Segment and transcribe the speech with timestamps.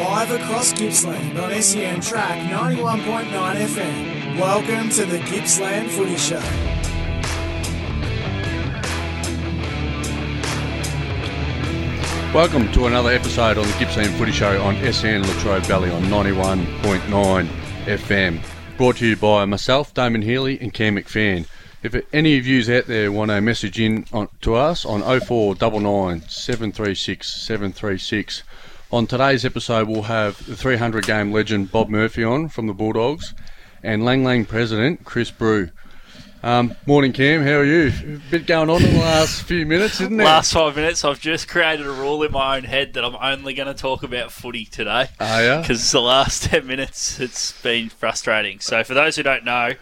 [0.00, 4.40] Live across Gippsland on SEN Track 91.9 FM.
[4.40, 6.40] Welcome to the Gippsland Footy Show.
[12.32, 17.46] Welcome to another episode on the Gippsland Footy Show on SEN Latrobe Valley on 91.9
[17.84, 18.42] FM.
[18.78, 21.46] Brought to you by myself, Damon Healy, and Cam McPhan.
[21.82, 26.22] If any of you out there want to message in on, to us on 0499
[26.26, 28.42] 736 736,
[28.92, 33.34] on today's episode we'll have the 300 game legend Bob Murphy on from the Bulldogs
[33.82, 35.70] and Lang Lang president Chris Brew.
[36.42, 37.42] Um, morning, Cam.
[37.42, 37.88] How are you?
[37.88, 40.24] A bit going on in the last few minutes, isn't it?
[40.24, 43.52] Last five minutes, I've just created a rule in my own head that I'm only
[43.52, 45.08] going to talk about footy today.
[45.20, 45.60] Are ya?
[45.60, 48.58] Because the last 10 minutes, it's been frustrating.
[48.60, 49.72] So, for those who don't know,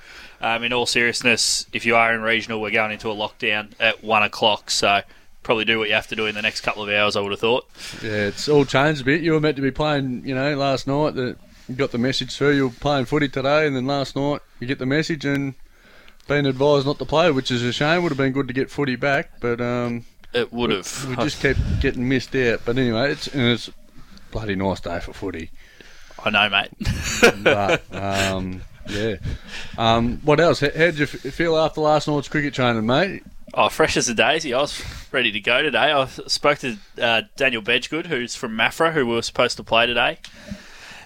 [0.41, 4.03] um, in all seriousness, if you are in regional, we're going into a lockdown at
[4.03, 4.73] 1 o'clock.
[4.73, 5.03] So,
[5.43, 7.33] probably do what you have to do in the next couple of hours, I would
[7.33, 7.67] have thought.
[8.03, 9.23] Yeah, it's all changed a bit.
[9.23, 11.37] You were meant to be playing, you know, last night that
[11.69, 12.55] you got the message through.
[12.57, 15.55] You were playing footy today, and then last night you get the message and
[16.27, 18.03] been advised not to play, which is a shame.
[18.03, 20.05] Would have been good to get footy back, but um,
[20.35, 21.07] It would have.
[21.09, 22.61] we just kept getting missed out.
[22.67, 23.73] But anyway, it's and it's a
[24.31, 25.51] bloody nice day for footy.
[26.23, 26.71] I know, mate.
[27.43, 29.17] But um, yeah,
[29.79, 30.61] um, what else?
[30.61, 33.23] How did you feel after last night's cricket training, mate?
[33.61, 34.55] Oh, fresh as a daisy.
[34.55, 35.91] I was ready to go today.
[35.91, 39.85] I spoke to uh, Daniel Bedgood, who's from Maffra, who we were supposed to play
[39.85, 40.21] today.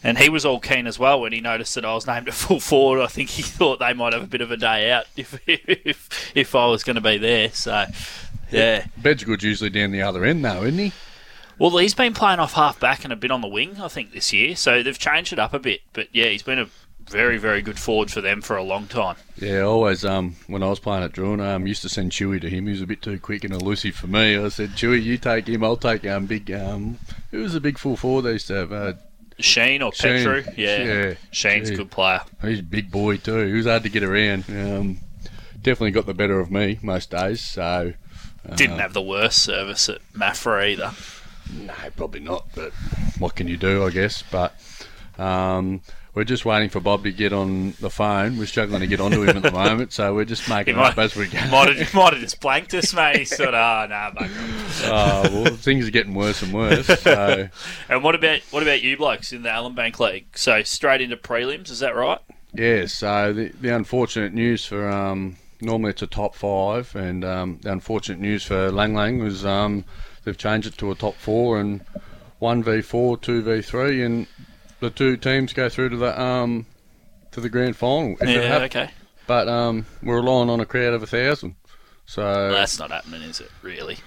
[0.05, 2.34] And he was all keen as well when he noticed that I was named at
[2.34, 3.00] full forward.
[3.00, 6.36] I think he thought they might have a bit of a day out if if,
[6.36, 7.48] if I was going to be there.
[7.53, 7.86] So,
[8.50, 8.84] yeah.
[9.00, 10.92] Bedgood's usually down the other end, though, isn't he?
[11.58, 14.12] Well, he's been playing off half back and a bit on the wing, I think,
[14.12, 14.56] this year.
[14.56, 15.80] So they've changed it up a bit.
[15.95, 16.69] But yeah, he's been a
[17.08, 19.17] very, very good forward for them for a long time.
[19.36, 20.05] Yeah, always.
[20.05, 22.67] Um, when I was playing at Drouin, um, used to send Chewy to him.
[22.67, 24.36] He was a bit too quick and elusive for me.
[24.36, 25.62] I said, Chewy, you take him.
[25.64, 26.98] I'll take um big um.
[27.30, 28.73] Who was a big full forward they used to have?
[28.73, 28.92] Uh,
[29.39, 30.25] Sheen or Sheen.
[30.25, 30.53] Petru?
[30.56, 30.83] Yeah.
[30.83, 31.14] Yeah.
[31.30, 32.20] Sheen's a good player.
[32.42, 33.47] he's a big boy too.
[33.47, 34.45] He was hard to get around.
[34.48, 34.98] Um,
[35.61, 37.41] definitely got the better of me most days.
[37.41, 37.95] So
[38.57, 40.92] Didn't have the worst service at Maffra either.
[41.52, 42.46] no, probably not.
[42.55, 42.73] But
[43.18, 43.85] what can you do?
[43.85, 44.23] I guess.
[44.30, 44.55] But
[45.18, 45.80] um,
[46.14, 48.36] we're just waiting for Bob to get on the phone.
[48.36, 50.98] We're struggling to get onto him at the moment, so we're just making it up
[50.98, 51.39] as we go.
[51.46, 53.17] Might have, might have just blanked us, mate.
[53.17, 56.86] He said, "Ah, nah, bugger." oh, well, things are getting worse and worse.
[56.86, 57.48] So.
[57.89, 60.27] And what about what about you blokes in the Ellinbank League?
[60.34, 62.18] So straight into prelims, is that right?
[62.55, 67.58] Yeah, so the, the unfortunate news for um, normally it's a top five, and um,
[67.62, 69.84] the unfortunate news for Lang Lang was um,
[70.24, 71.80] they've changed it to a top four and
[72.39, 74.27] one v four, two v three, and
[74.83, 76.67] the two teams go through to the um,
[77.31, 78.17] to the grand final.
[78.20, 78.91] Yeah, okay.
[79.29, 81.55] But um, we're relying on a crowd of a thousand,
[82.05, 83.51] so Well, that's not happening, is it?
[83.63, 83.98] Really?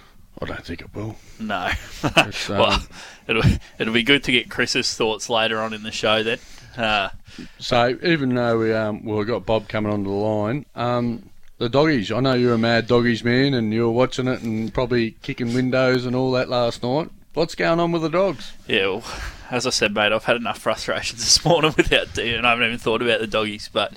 [0.41, 1.15] I don't think it will.
[1.39, 1.71] No.
[2.03, 2.85] Um, well,
[3.27, 3.43] it'll
[3.79, 6.39] it'll be good to get Chris's thoughts later on in the show then.
[6.77, 7.09] Uh,
[7.57, 11.69] So even though we um, well, we got Bob coming onto the line, um, the
[11.69, 12.11] doggies.
[12.11, 15.53] I know you're a mad doggies man, and you were watching it and probably kicking
[15.53, 17.09] windows and all that last night.
[17.33, 18.51] What's going on with the dogs?
[18.67, 19.03] yeah, well,
[19.51, 22.67] as I said, mate, I've had enough frustrations this morning without doing, and I haven't
[22.67, 23.69] even thought about the doggies.
[23.71, 23.93] But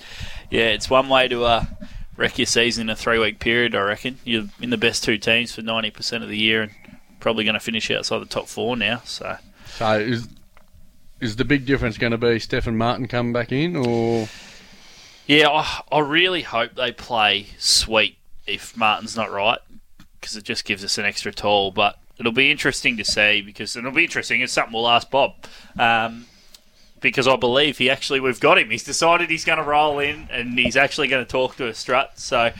[0.49, 1.65] yeah, it's one way to uh,
[2.17, 3.75] wreck your season in a three week period.
[3.75, 6.71] I reckon you're in the best two teams for ninety percent of the year, and
[7.19, 9.01] probably going to finish outside the top four now.
[9.05, 10.27] So So is
[11.19, 14.27] is the big difference going to be Stephen Martin coming back in, or
[15.27, 18.17] yeah, I, I really hope they play sweet
[18.47, 19.59] if Martin's not right,
[20.19, 21.71] because it just gives us an extra toll.
[21.71, 24.41] But it'll be interesting to see because it'll be interesting.
[24.41, 25.33] It's something we'll ask Bob.
[25.79, 26.25] Um,
[27.01, 28.69] because I believe he actually we've got him.
[28.69, 31.73] He's decided he's going to roll in and he's actually going to talk to a
[31.73, 32.19] strut.
[32.19, 32.51] So,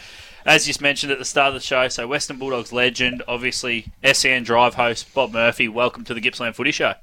[0.46, 4.44] as you mentioned at the start of the show, so Western Bulldogs legend, obviously SEN
[4.44, 5.68] Drive host Bob Murphy.
[5.68, 6.94] Welcome to the Gippsland Footy Show.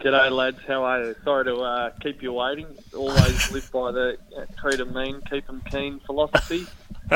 [0.00, 0.58] G'day, lads.
[0.66, 1.14] How are you?
[1.24, 2.66] Sorry to uh, keep you waiting.
[2.94, 6.66] Always live by the uh, treat 'em mean, keep 'em keen philosophy.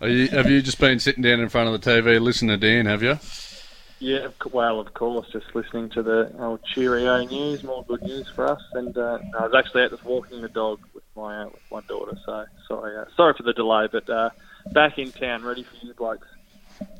[0.00, 2.66] are you, have you just been sitting down in front of the TV listening to
[2.66, 2.86] Dan?
[2.86, 3.18] Have you?
[4.02, 8.48] Yeah, well, of course, just listening to the old Cheerio news, more good news for
[8.48, 8.60] us.
[8.72, 11.80] And uh, I was actually out just walking the dog with my uh, with my
[11.82, 12.18] daughter.
[12.26, 14.30] So sorry, uh, sorry for the delay, but uh,
[14.72, 16.26] back in town, ready for you blokes.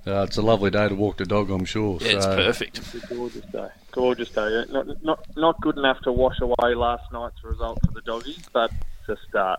[0.06, 1.99] Uh, it's a lovely day to walk the dog, I'm sure.
[2.00, 2.79] Yeah, it's perfect.
[2.79, 3.69] It's a gorgeous day.
[3.91, 4.65] Gorgeous day.
[4.71, 8.71] Not, not not good enough to wash away last night's result for the doggies, but
[9.00, 9.59] it's a start.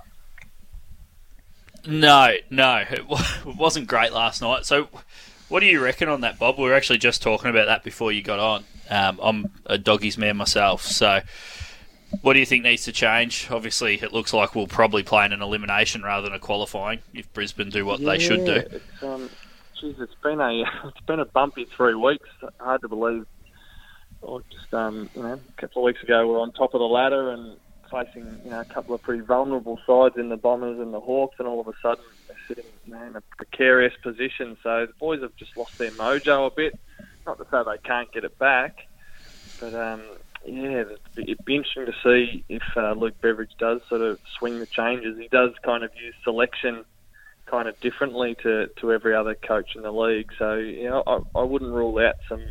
[1.85, 4.65] No, no, it wa- it wasn't great last night.
[4.65, 4.87] So,
[5.53, 6.57] what do you reckon on that, Bob?
[6.57, 8.63] We were actually just talking about that before you got on.
[8.89, 11.21] Um, I'm a doggies man myself, so
[12.23, 13.51] what do you think needs to change?
[13.51, 17.31] Obviously, it looks like we'll probably play in an elimination rather than a qualifying if
[17.33, 18.63] Brisbane do what they should do.
[18.71, 19.29] It's, um,
[19.79, 22.29] geez, it's been a it's been a bumpy three weeks.
[22.59, 23.27] Hard to believe
[24.23, 26.87] or just um, you know, a couple of weeks ago, we're on top of the
[26.87, 27.57] ladder and
[27.91, 31.35] facing you know a couple of pretty vulnerable sides in the Bombers and the Hawks,
[31.37, 32.03] and all of a sudden
[32.47, 34.57] sitting in a precarious position.
[34.63, 36.79] So the boys have just lost their mojo a bit.
[37.25, 38.85] Not to say they can't get it back,
[39.59, 40.01] but um,
[40.45, 40.83] yeah,
[41.15, 45.17] it'd be interesting to see if uh, Luke Beveridge does sort of swing the changes.
[45.17, 46.83] He does kind of use selection
[47.45, 50.31] kind of differently to, to every other coach in the league.
[50.37, 52.43] So you know, I, I wouldn't rule out some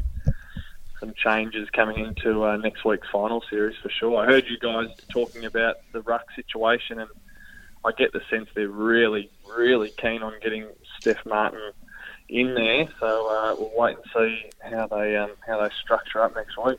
[1.00, 4.22] some changes coming into uh, next week's final series for sure.
[4.22, 7.10] I heard you guys talking about the ruck situation, and
[7.84, 10.66] I get the sense they're really, really keen on getting
[11.00, 11.72] Steph Martin
[12.28, 12.88] in there.
[13.00, 16.78] So uh, we'll wait and see how they um, how they structure up next week.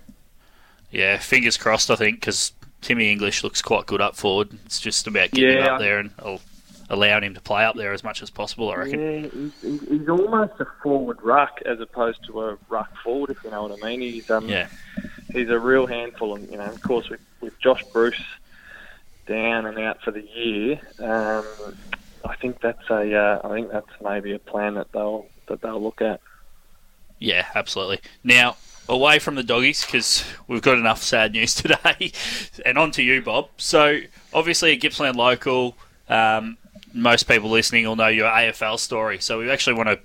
[0.91, 1.91] Yeah, fingers crossed.
[1.91, 4.50] I think because Timmy English looks quite good up forward.
[4.65, 6.11] It's just about getting yeah, him up there and
[6.89, 8.69] allowing him to play up there as much as possible.
[8.69, 9.00] I reckon.
[9.00, 9.29] Yeah,
[9.61, 13.63] he's, he's almost a forward ruck as opposed to a ruck forward, if you know
[13.63, 14.01] what I mean.
[14.01, 14.67] He's um, yeah.
[15.31, 18.21] he's a real handful, and you know, of course, with, with Josh Bruce
[19.25, 21.75] down and out for the year, um,
[22.25, 25.81] I think that's a uh, I think that's maybe a plan that they'll that they'll
[25.81, 26.21] look at.
[27.19, 28.01] Yeah, absolutely.
[28.23, 28.57] Now,
[28.89, 32.11] away from the doggies because we've got enough sad news today.
[32.65, 33.49] and on to you, Bob.
[33.57, 33.99] So,
[34.33, 35.77] obviously, a Gippsland local.
[36.09, 36.57] Um,
[36.93, 39.19] most people listening will know your AFL story.
[39.19, 39.99] So, we actually want to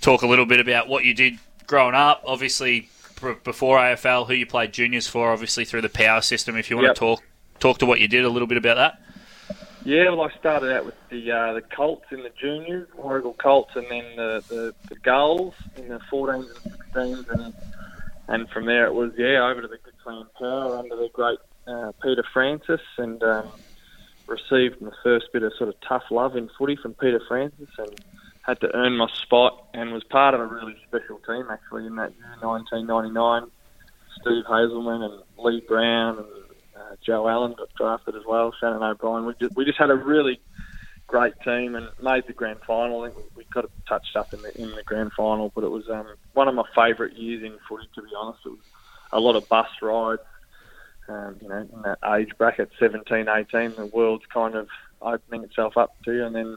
[0.00, 2.22] talk a little bit about what you did growing up.
[2.26, 2.90] Obviously,
[3.44, 5.32] before AFL, who you played juniors for.
[5.32, 6.56] Obviously, through the power system.
[6.56, 6.94] If you want yep.
[6.94, 7.22] to talk
[7.60, 9.00] talk to what you did a little bit about that.
[9.84, 13.74] Yeah, well, I started out with the uh, the Colts in the juniors, Warragul Colts,
[13.76, 17.54] and then the, the, the Gulls in the 14s and 16s, and
[18.28, 21.92] and from there it was yeah over to the Gippsland Power under the great uh,
[22.02, 23.48] Peter Francis, and um,
[24.26, 28.04] received my first bit of sort of tough love in footy from Peter Francis, and
[28.42, 31.96] had to earn my spot, and was part of a really special team actually in
[31.96, 33.50] that year 1999.
[34.20, 36.26] Steve Hazelman and Lee Brown and
[36.80, 38.52] uh, Joe Allen got drafted as well.
[38.58, 39.26] Shannon O'Brien.
[39.26, 40.40] We just, we just had a really
[41.06, 43.02] great team and made the grand final.
[43.02, 45.70] I think we, got it touched up in the in the grand final, but it
[45.70, 47.88] was um, one of my favourite years in footy.
[47.94, 48.58] To be honest, it was
[49.12, 50.22] a lot of bus rides.
[51.08, 54.68] Um, you know, in that age bracket, 17, 18, the world's kind of
[55.02, 56.56] opening itself up to you, and then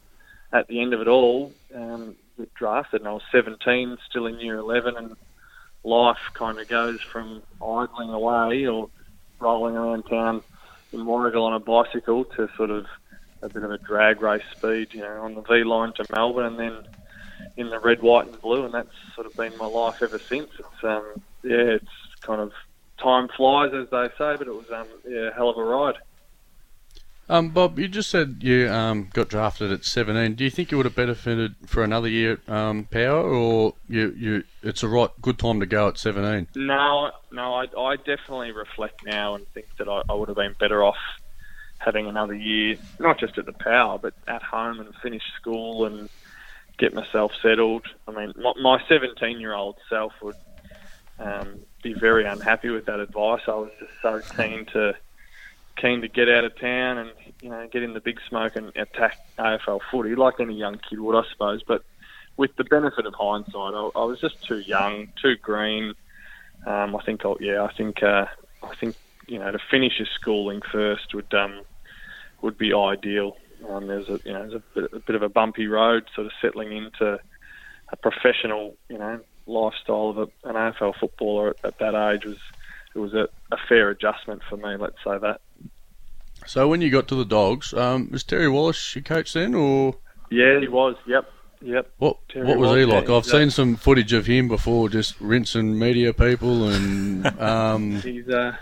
[0.51, 4.39] at the end of it all, um, get drafted, and I was 17, still in
[4.39, 5.15] year 11, and
[5.83, 8.89] life kind of goes from idling away or
[9.43, 10.41] rolling around town
[10.91, 12.85] in Warragul on a bicycle to sort of
[13.41, 16.45] a bit of a drag race speed, you know, on the V line to Melbourne,
[16.45, 16.83] and then
[17.57, 20.49] in the red, white, and blue, and that's sort of been my life ever since.
[20.57, 21.13] It's um,
[21.43, 21.85] yeah, it's
[22.25, 22.51] kind of
[23.01, 25.95] time flies, as they say, but it was um, yeah, a hell of a ride.
[27.29, 30.35] Um, Bob, you just said you um, got drafted at 17.
[30.35, 34.13] Do you think you would have benefited for another year at um, Power, or you,
[34.17, 36.49] you it's a right good time to go at 17?
[36.55, 40.55] No, no, I, I definitely reflect now and think that I, I would have been
[40.59, 40.97] better off
[41.77, 46.09] having another year, not just at the Power, but at home and finish school and
[46.77, 47.85] get myself settled.
[48.07, 50.35] I mean, my 17 year old self would
[51.19, 53.41] um, be very unhappy with that advice.
[53.47, 54.95] I was just so keen to
[55.75, 57.11] keen to get out of town and
[57.41, 60.99] you know get in the big smoke and attack AFL footy like any young kid
[60.99, 61.61] would, I suppose.
[61.63, 61.83] But
[62.37, 65.93] with the benefit of hindsight, I, I was just too young, too green.
[66.65, 68.25] Um, I think, I'll, yeah, I think, uh,
[68.63, 68.95] I think
[69.27, 71.61] you know to finish your schooling first would um,
[72.41, 73.37] would be ideal.
[73.69, 76.27] Um, there's a you know there's a bit, a bit of a bumpy road, sort
[76.27, 77.19] of settling into
[77.89, 82.37] a professional you know lifestyle of a, an AFL footballer at, at that age was
[82.95, 84.75] it was a, a fair adjustment for me.
[84.77, 85.41] Let's say that.
[86.47, 89.95] So when you got to the Dogs, um, was Terry Wallace your coach then, or?
[90.29, 90.95] Yeah, he was.
[91.05, 91.31] Yep,
[91.61, 91.91] yep.
[91.97, 93.09] What Terry What was, was he like?
[93.09, 98.01] I've seen some footage of him before, just rinsing media people, and um...
[98.01, 98.55] he's uh,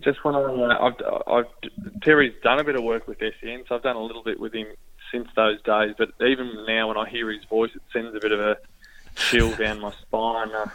[0.00, 0.94] just when I, I've,
[1.26, 4.40] I've Terry's done a bit of work with SEN, so I've done a little bit
[4.40, 4.66] with him
[5.12, 5.94] since those days.
[5.96, 8.56] But even now, when I hear his voice, it sends a bit of a
[9.14, 10.52] chill down my spine.
[10.52, 10.68] Uh,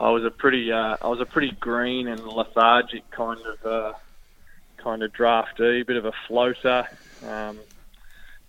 [0.00, 3.94] I was a pretty, uh, I was a pretty green and lethargic kind of.
[4.82, 6.86] Kind of draftee, bit of a floater.
[7.26, 7.58] Um,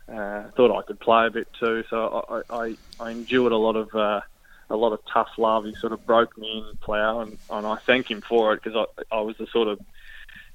[0.07, 3.75] uh, thought I could play a bit too, so I, I, I endured a lot
[3.75, 4.21] of uh,
[4.69, 5.65] a lot of tough love.
[5.65, 8.87] He sort of broke me in plough, and, and I thank him for it because
[9.11, 9.79] I, I was the sort of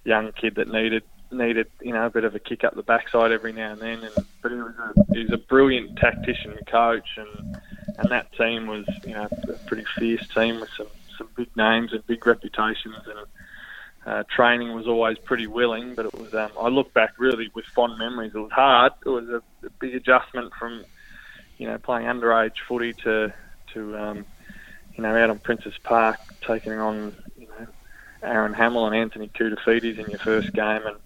[0.05, 3.33] young kid that needed needed you know a bit of a kick up the backside
[3.33, 4.05] every now and then.
[4.05, 7.57] And but he was a, he was a brilliant tactician coach, and
[7.99, 11.93] and that team was you know a pretty fierce team with some some big names
[11.93, 13.19] and big reputations and
[14.07, 16.35] uh, training was always pretty willing, but it was.
[16.35, 18.33] Um, I look back really with fond memories.
[18.35, 18.93] It was hard.
[19.05, 20.85] It was a, a big adjustment from,
[21.59, 23.33] you know, playing underage footy to
[23.73, 24.27] to um,
[24.97, 27.67] you know, out on Princes Park, taking on, you know,
[28.23, 30.97] Aaron Hamill and Anthony Koutoufides in your first game, and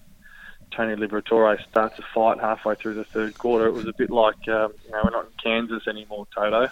[0.71, 3.67] Tony Liberatore starts a fight halfway through the third quarter.
[3.67, 6.69] It was a bit like, um, you know, we're not in Kansas anymore, Toto.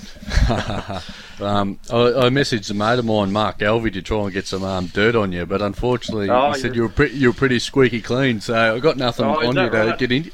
[1.40, 4.64] um, I, I, messaged a mate of mine, Mark Alvey, to try and get some
[4.64, 7.58] um, dirt on you, but unfortunately, oh, he said you were pretty, you were pretty
[7.58, 8.40] squeaky clean.
[8.40, 10.30] So I got nothing oh, on you to get in.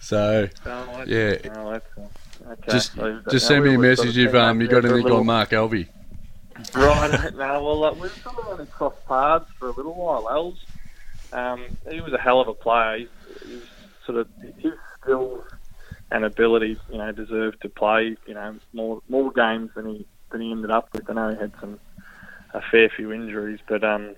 [0.00, 1.80] So oh, yeah, oh,
[2.46, 2.70] okay.
[2.70, 5.88] just so, just send me a message if um you got anything on Mark Alvey.
[6.74, 10.28] Right, now, well, uh, we've sort of only crossed paths for a little while.
[10.30, 10.58] Els,
[11.32, 12.98] um, he was a hell of a player.
[12.98, 13.08] He,
[13.46, 13.64] he was
[14.04, 14.28] sort of
[14.58, 15.44] his skills
[16.10, 20.40] and ability, you know, deserved to play, you know, more more games than he than
[20.40, 21.08] he ended up with.
[21.08, 21.78] I know he had some
[22.52, 24.14] a fair few injuries, but um,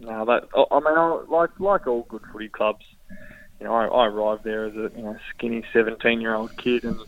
[0.00, 2.84] no, that I mean, I, like like all good footy clubs,
[3.60, 6.84] you know, I, I arrived there as a you know skinny seventeen year old kid,
[6.84, 6.98] and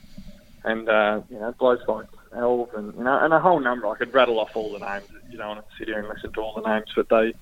[0.65, 3.89] and uh, you know blokes like Elv and you know and a whole number.
[3.89, 5.09] I could rattle off all the names.
[5.31, 7.35] You don't want to sit here and listen to all the names, but they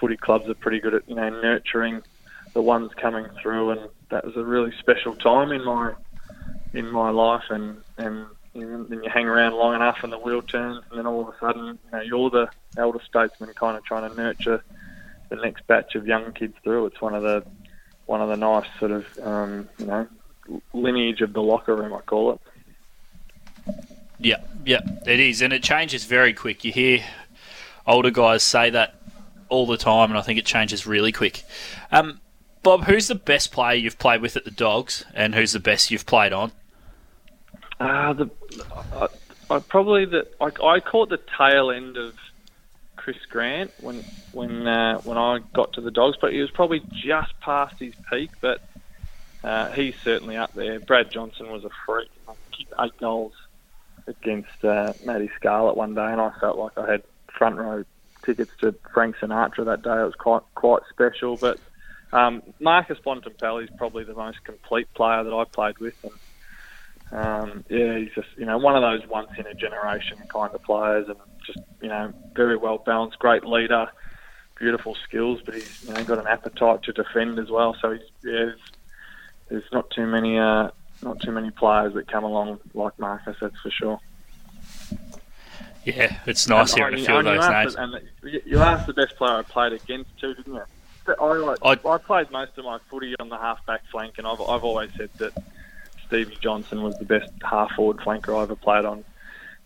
[0.00, 2.02] footy clubs are pretty good at you know nurturing
[2.54, 3.80] the ones coming through, and
[4.10, 5.92] that was a really special time in my
[6.72, 10.82] in my life, and and then you hang around long enough, and the wheel turns,
[10.90, 14.08] and then all of a sudden, you know, you're the elder statesman, kind of trying
[14.08, 14.62] to nurture
[15.28, 16.86] the next batch of young kids through.
[16.86, 17.44] It's one of the
[18.06, 20.08] one of the nice sort of um, you know
[20.72, 22.40] lineage of the locker room, I call it.
[24.18, 26.64] Yeah, yeah, it is, and it changes very quick.
[26.64, 27.04] You hear
[27.86, 28.96] older guys say that
[29.48, 31.42] all the time, and I think it changes really quick.
[31.90, 32.20] Um,
[32.62, 35.90] Bob, who's the best player you've played with at the Dogs, and who's the best
[35.90, 36.52] you've played on?
[37.80, 38.30] Uh, the
[38.92, 39.08] I,
[39.48, 42.14] I probably the I, I caught the tail end of
[42.96, 46.82] Chris Grant when when uh, when I got to the Dogs, but he was probably
[46.92, 48.30] just past his peak.
[48.42, 48.62] But
[49.42, 50.78] uh, he's certainly up there.
[50.78, 52.10] Brad Johnson was a freak.
[52.78, 53.32] Eight goals
[54.06, 57.84] against uh, Matty Scarlett one day, and I felt like I had front row
[58.24, 59.98] tickets to Frank Sinatra that day.
[59.98, 61.36] It was quite quite special.
[61.36, 61.58] But
[62.12, 66.12] um, Marcus Bontempelli is probably the most complete player that I played with, and
[67.12, 70.62] um, yeah, he's just you know one of those once in a generation kind of
[70.62, 73.90] players, and just you know very well balanced, great leader,
[74.56, 77.76] beautiful skills, but he's you know got an appetite to defend as well.
[77.80, 78.60] So he's yeah, there's,
[79.48, 80.70] there's not too many uh,
[81.02, 84.00] not too many players that come along like Marcus, that's for sure.
[85.84, 87.74] Yeah, it's nice hearing a few of those names.
[87.74, 90.64] The, and you asked the best player I played against too, didn't you?
[91.18, 94.26] I, like, I, I played most of my footy on the half back flank, and
[94.26, 95.32] I've, I've always said that
[96.10, 99.04] Stevie Johnson was the best half forward flanker I ever played on.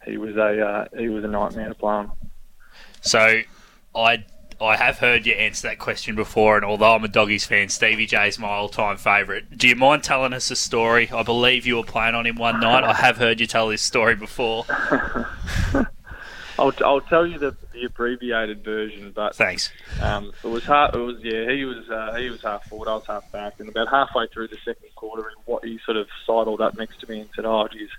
[0.04, 2.12] He was a uh, he was a nightmare to play on.
[3.00, 3.40] So,
[3.96, 4.24] I
[4.60, 8.04] I have heard you answer that question before, and although I'm a doggies fan, Stevie
[8.04, 9.56] J is my all-time favourite.
[9.56, 11.10] Do you mind telling us a story?
[11.10, 12.84] I believe you were playing on him one night.
[12.84, 14.66] I have heard you tell this story before.
[16.58, 19.70] I'll, I'll tell you the, the abbreviated version, but thanks.
[20.00, 20.94] Um, it was half.
[20.94, 21.50] It was yeah.
[21.50, 22.88] He was uh, he was half forward.
[22.88, 25.30] I was half back, and about halfway through the second quarter,
[25.62, 27.90] he, he sort of sidled up next to me and said, "Oh, geez,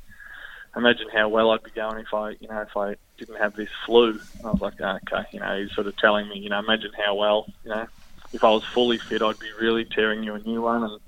[0.76, 3.70] imagine how well I'd be going if I, you know, if I didn't have this
[3.86, 6.50] flu." And I was like, oh, "Okay," you know, he's sort of telling me, you
[6.50, 7.88] know, imagine how well, you know,
[8.32, 10.84] if I was fully fit, I'd be really tearing you a new one.
[10.84, 11.00] And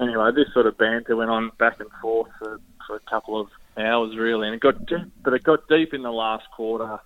[0.00, 3.48] anyway, this sort of banter went on back and forth for, for a couple of
[3.76, 6.98] hours really, and it got deep, but it got deep in the last quarter,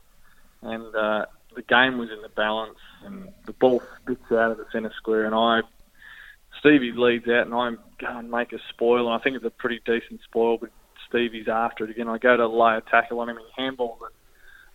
[0.63, 4.67] and uh, the game was in the balance, and the ball spits out of the
[4.73, 5.61] centre square, and I,
[6.61, 9.51] Stevie leads out, and I go and make a spoil, and I think it's a
[9.51, 10.71] pretty decent spoil, but
[11.09, 12.09] Stevie's after it again.
[12.09, 14.15] I go to lay a tackle on him, and he handballs it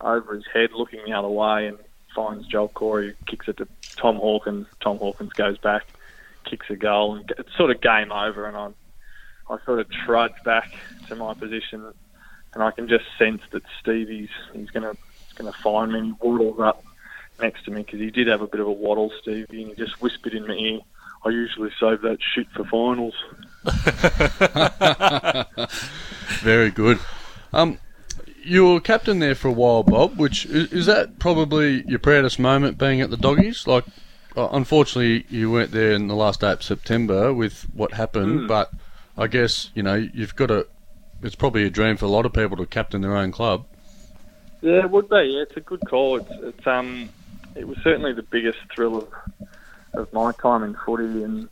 [0.00, 1.78] over his head, looking the other way, and
[2.14, 4.66] finds Joel Corey, kicks it to Tom Hawkins.
[4.80, 5.86] Tom Hawkins goes back,
[6.44, 8.74] kicks a goal, and it's sort of game over, and I'm
[9.48, 10.72] I sort of trudge back
[11.08, 11.84] to my position,
[12.54, 14.96] and I can just sense that Stevie's he's going to
[15.36, 15.98] going to find me.
[15.98, 16.84] And he waddles up
[17.40, 19.74] next to me because he did have a bit of a waddle, Stevie, and he
[19.74, 20.80] just whispered in my ear,
[21.24, 23.14] "I usually save that shit for finals."
[26.40, 26.98] Very good.
[27.52, 27.78] Um,
[28.42, 30.18] you were captain there for a while, Bob.
[30.18, 33.66] Which is, is that probably your proudest moment being at the Doggies?
[33.66, 33.84] Like,
[34.36, 38.48] uh, unfortunately, you weren't there in the last day of September with what happened, mm.
[38.48, 38.70] but
[39.16, 40.66] I guess you know you've got a.
[41.22, 43.64] It's probably a dream for a lot of people to captain their own club.
[44.60, 45.16] Yeah, it would be.
[45.16, 46.16] Yeah, it's a good call.
[46.16, 47.08] It's, it's um,
[47.54, 49.08] it was certainly the biggest thrill of
[49.94, 51.48] of my time in footy, and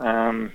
[0.00, 0.52] um,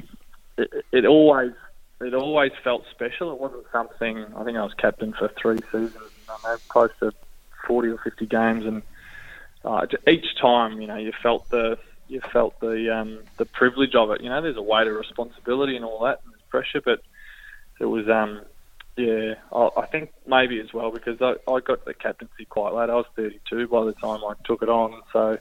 [0.58, 1.54] it, it always
[2.02, 3.32] it always felt special.
[3.32, 4.26] It wasn't something.
[4.36, 5.96] I think I was captain for three seasons.
[6.30, 7.14] I know close to
[7.68, 8.82] forty or fifty games, and
[9.64, 11.78] uh, each time, you know, you felt the
[12.08, 14.22] you felt the um, the privilege of it.
[14.22, 17.02] You know, there's a weight of responsibility and all that, and there's pressure, but
[17.80, 18.42] it was um,
[18.98, 22.90] Yeah, I, I think maybe as well because I, I got the captaincy quite late.
[22.90, 25.38] I was 32 by the time I took it on, so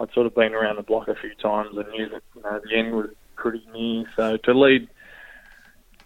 [0.00, 2.60] I'd sort of been around the block a few times and knew that you know
[2.64, 4.04] the end was pretty near.
[4.16, 4.88] So to lead,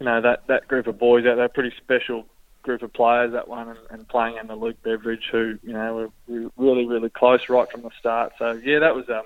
[0.01, 2.27] you know that that group of boys out there, pretty special
[2.63, 6.51] group of players that one, and, and playing under Luke Beveridge, who you know were
[6.57, 8.33] really really close right from the start.
[8.39, 9.25] So yeah, that was um,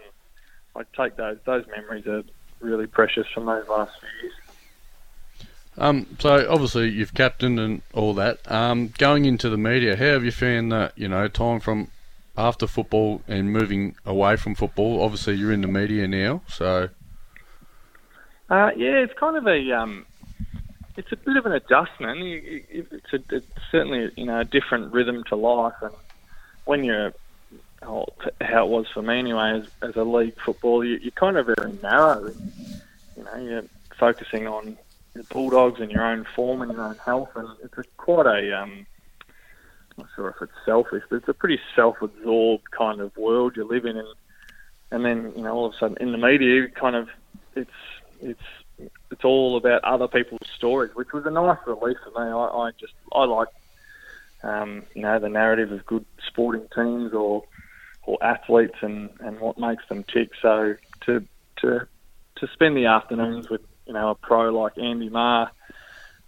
[0.76, 2.22] I take those those memories are
[2.60, 4.34] really precious from those last few years.
[5.76, 8.38] Um, so obviously you've captained and all that.
[8.50, 10.92] Um, going into the media, how have you found that?
[10.96, 11.88] You know, time from
[12.36, 15.02] after football and moving away from football.
[15.02, 16.88] Obviously, you're in the media now, so.
[18.50, 20.06] Uh, yeah, it's kind of a um,
[20.96, 22.18] it's a bit of an adjustment.
[22.22, 25.92] It's, a, it's certainly you know a different rhythm to life, and
[26.64, 27.12] when you're
[27.82, 31.46] how it was for me anyway, as, as a league footballer, you, you're kind of
[31.46, 32.32] very narrow.
[33.16, 33.64] You know, you're
[33.98, 34.76] focusing on
[35.14, 38.60] the Bulldogs and your own form and your own health, and it's a, quite a
[38.60, 38.86] um,
[39.98, 43.64] I'm not sure if it's selfish, but it's a pretty self-absorbed kind of world you
[43.64, 44.08] live in, and
[44.90, 47.08] and then you know all of a sudden in the media, kind of
[47.54, 47.70] it's
[48.20, 48.40] it's
[49.10, 52.30] it's all about other people's stories, which was a nice relief for me.
[52.30, 53.48] I, I just I like
[54.42, 57.42] um, you know the narrative of good sporting teams or
[58.08, 60.30] or athletes and, and what makes them tick.
[60.40, 61.24] So to
[61.60, 61.86] to
[62.36, 65.50] to spend the afternoons with you know, a pro like Andy Maher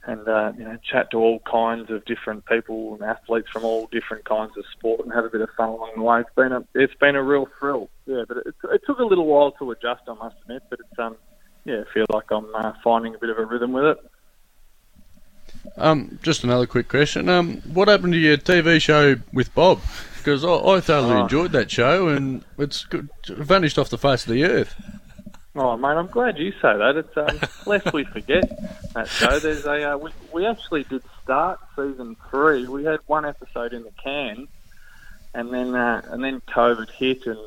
[0.06, 3.86] and, uh, you know, chat to all kinds of different people and athletes from all
[3.92, 6.20] different kinds of sport and have a bit of fun along the way.
[6.20, 7.90] It's been a, it's been a real thrill.
[8.06, 10.98] Yeah, but it, it took a little while to adjust, I must admit, but it's,
[10.98, 11.16] um,
[11.66, 13.98] yeah, I feel like I'm uh, finding a bit of a rhythm with it.
[15.76, 17.28] Um, just another quick question.
[17.28, 19.80] Um, what happened to your TV show with Bob?
[20.20, 21.22] Because I, I thoroughly oh.
[21.22, 24.74] enjoyed that show, and it's good, vanished off the face of the earth.
[25.56, 26.96] Oh, mate, I'm glad you say that.
[26.96, 28.48] It's um, lest we forget
[28.94, 29.38] that show.
[29.38, 32.68] There's a uh, we, we actually did start season three.
[32.68, 34.46] We had one episode in the can,
[35.34, 37.38] and then uh, and then COVID hit, and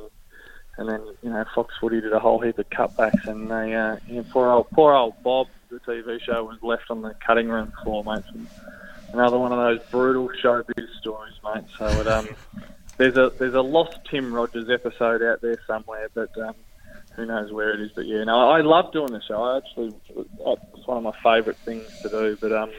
[0.77, 3.97] and then you know Fox Footy did a whole heap of cutbacks, and they uh,
[4.07, 7.47] you know, poor old poor old Bob, the TV show, was left on the cutting
[7.47, 8.25] room floor, mate.
[8.33, 8.47] And
[9.13, 11.63] another one of those brutal showbiz stories, mate.
[11.77, 12.27] So it, um,
[12.97, 16.37] there's a there's a lost Tim Rogers episode out there somewhere, but.
[16.37, 16.55] Um,
[17.15, 17.91] who knows where it is.
[17.93, 19.43] But yeah, no, I love doing the show.
[19.43, 22.37] I actually, it's one of my favourite things to do.
[22.39, 22.71] But um,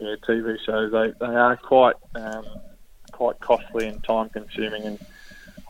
[0.00, 2.44] yeah, TV shows they, they are quite um,
[3.12, 4.84] quite costly and time consuming.
[4.84, 4.98] And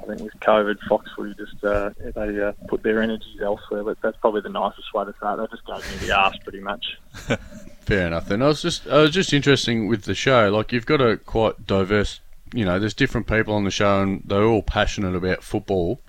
[0.02, 3.84] I think with COVID, Fox Footy just uh, they uh, put their energies elsewhere.
[3.84, 5.36] But that's probably the nicest way to say it.
[5.36, 6.98] They just gave me the arse pretty much.
[7.84, 8.30] Fair enough.
[8.30, 10.48] And I was just I was just interesting with the show.
[10.50, 12.20] Like you've got a quite diverse.
[12.52, 16.00] You know, there's different people on the show, and they're all passionate about football.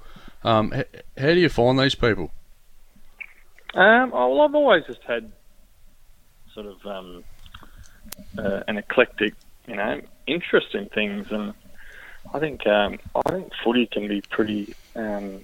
[0.44, 0.72] Um,
[1.18, 2.32] how do you find these people?
[3.74, 5.32] Um, oh, well, I've always just had
[6.54, 7.24] sort of um,
[8.38, 9.34] uh, an eclectic,
[9.68, 11.54] you know, interest in things, and
[12.34, 15.42] I think um, I think footy can be pretty um,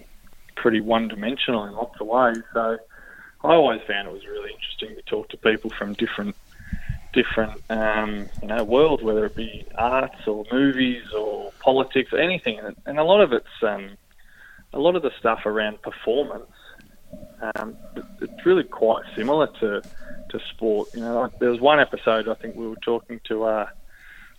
[0.55, 2.41] pretty one dimensional in lots of ways.
[2.53, 2.77] So
[3.43, 6.35] I always found it was really interesting to talk to people from different
[7.13, 12.59] different um, you know worlds, whether it be arts or movies or politics or anything,
[12.59, 13.97] and, and a lot of it's um,
[14.73, 16.51] a lot of the stuff around performance,
[17.55, 17.75] um,
[18.21, 19.83] it's really quite similar to
[20.29, 20.89] to sport.
[20.93, 23.43] You know, like there was one episode I think we were talking to.
[23.43, 23.65] Uh,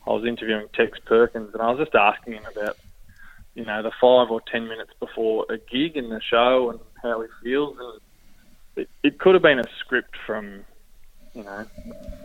[0.07, 2.77] I was interviewing Tex Perkins, and I was just asking him about,
[3.55, 7.21] you know, the five or ten minutes before a gig in the show and how
[7.21, 7.77] he feels.
[7.79, 8.01] And
[8.77, 10.65] it, it could have been a script from,
[11.35, 11.67] you know,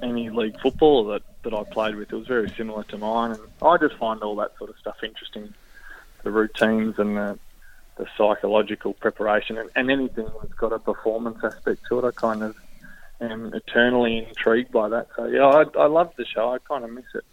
[0.02, 2.12] any league footballer that, that I played with.
[2.12, 5.04] It was very similar to mine, and I just find all that sort of stuff
[5.04, 5.54] interesting.
[6.24, 7.40] The routines and the
[7.98, 12.06] the psychological preparation and, and anything that's got a performance aspect to it.
[12.06, 12.56] I kind of
[13.20, 15.08] am eternally intrigued by that.
[15.16, 16.54] So yeah, I, I love the show.
[16.54, 17.26] I kind of miss it.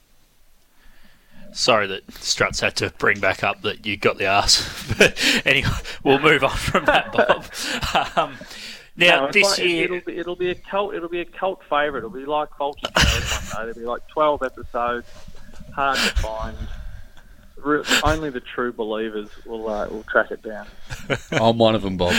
[1.52, 4.92] Sorry that Struts had to bring back up that you got the ass.
[4.98, 5.70] but anyway,
[6.02, 7.44] we'll move on from that, Bob.
[8.16, 8.36] Um,
[8.96, 10.94] now no, this like, year, it'll be, it'll be a cult.
[10.94, 11.98] It'll be a cult favourite.
[11.98, 13.70] It'll be like Vulture one day.
[13.70, 15.06] It'll be like twelve episodes,
[15.74, 16.56] hard to find
[18.04, 20.66] only the true believers will uh, will track it down.
[21.32, 22.14] I'm one of them, Bob.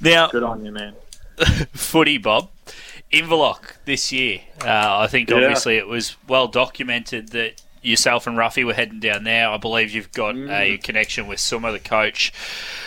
[0.00, 0.94] Now, good on you, man.
[1.72, 2.50] footy, Bob.
[3.12, 4.40] Inverloch this year.
[4.62, 5.36] Uh, I think Yeah.
[5.36, 9.48] obviously it was well documented that yourself and Ruffy were heading down there.
[9.48, 12.32] I believe you've got a connection with Summer, the coach.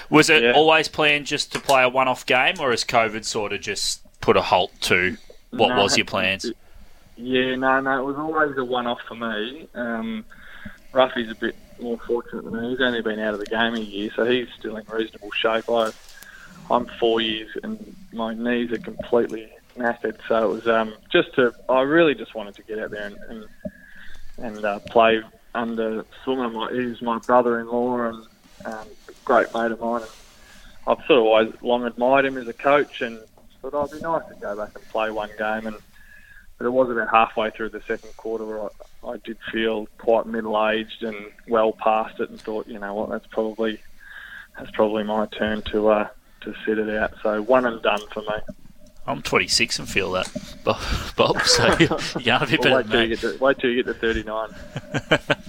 [0.09, 0.45] Was it Mm.
[0.47, 0.53] Yeah.
[0.53, 4.37] always planned just to play a one-off game, or has COVID sort of just put
[4.37, 5.17] a halt to
[5.51, 6.51] what No, was your plans?
[7.15, 9.67] Yeah, no, no, it was always a one-off for me.
[9.73, 10.23] Um,
[10.93, 12.69] Ruffy's a bit more fortunate than me.
[12.69, 15.69] He's only been out of the game a year, so he's still in reasonable shape.
[15.69, 15.91] I,
[16.69, 20.17] I'm four years, and my knees are completely knackered.
[20.27, 21.53] So it was um, just to.
[21.69, 23.45] I really just wanted to get out there and and,
[24.37, 25.21] and uh, play
[25.55, 28.25] under Swimmer, who's my brother-in-law and
[28.65, 28.87] um,
[29.25, 30.03] great mate of mine.
[30.85, 33.19] I've sort of always long admired him as a coach, and
[33.61, 35.67] thought oh, it'd be nice to go back and play one game.
[35.67, 35.75] And
[36.57, 40.25] but it was about halfway through the second quarter where I, I did feel quite
[40.25, 41.15] middle-aged and
[41.47, 43.79] well past it, and thought, you know what, that's probably
[44.57, 46.07] that's probably my turn to uh,
[46.41, 47.13] to sit it out.
[47.21, 48.27] So one and done for me.
[49.07, 50.29] I'm 26 and feel that,
[51.15, 51.41] Bob.
[51.43, 51.65] So
[52.19, 53.99] you're a bit well, better wait, till you get to, wait till you get to
[53.99, 54.49] 39.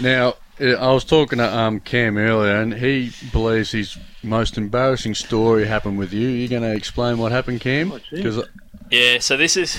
[0.00, 5.66] Now, I was talking to um, Cam earlier, and he believes his most embarrassing story
[5.66, 6.28] happened with you.
[6.28, 7.92] You're going to explain what happened, Cam?
[7.92, 8.00] Oh.
[8.10, 8.40] Because
[8.90, 9.78] Yeah, so this is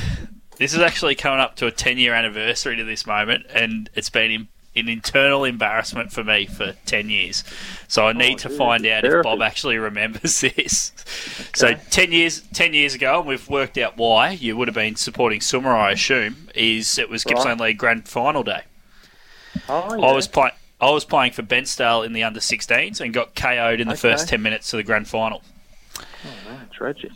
[0.58, 4.10] this is actually coming up to a 10 year anniversary to this moment, and it's
[4.10, 7.44] been in, an internal embarrassment for me for 10 years.
[7.88, 9.24] So I need oh, to geez, find out if.
[9.24, 10.92] Bob actually remembers this.
[11.54, 14.96] So 10 years 10 years ago, and we've worked out why you would have been
[14.96, 18.64] supporting Summer, I assume, is it was Gippsland League Grand Final day.
[19.70, 20.52] Oh, I was playing.
[20.82, 24.12] I was playing for Bairnsdale in the under 16s and got KO'd in the Okay.
[24.12, 25.42] first 10 minutes of the grand final.
[25.98, 26.04] Oh,
[26.52, 27.12] man, tragic.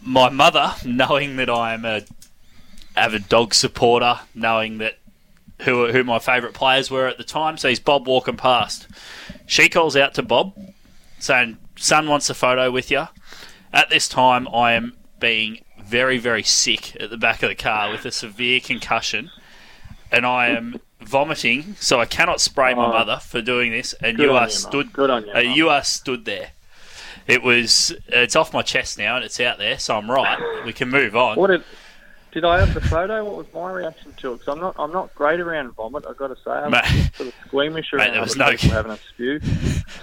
[0.00, 2.02] my mother, knowing that I am a
[2.96, 4.98] avid dog supporter, knowing that
[5.64, 8.86] who who my favourite players were at the time, sees Bob walking past.
[9.46, 10.54] She calls out to Bob,
[11.18, 13.08] saying, "Son wants a photo with you."
[13.72, 17.90] At this time, I am being very very sick at the back of the car
[17.90, 19.30] with a severe concussion,
[20.12, 22.92] and I am vomiting, so I cannot spray my Oh.
[22.92, 23.94] mother for doing this.
[24.02, 24.92] And Good you are you, stood.
[24.92, 26.50] Good on you, uh, you are stood there.
[27.26, 27.94] It was.
[28.08, 30.38] It's off my chest now, and it's out there, so I'm right.
[30.64, 31.36] We can move on.
[31.36, 31.62] What did
[32.32, 33.24] did I have the photo?
[33.24, 34.38] What was my reaction to it?
[34.38, 36.04] Because I'm not I'm not great around vomit.
[36.08, 37.10] I've got to say, I'm Mate.
[37.14, 39.40] sort of squeamish Mate, around there was no- people having a spew.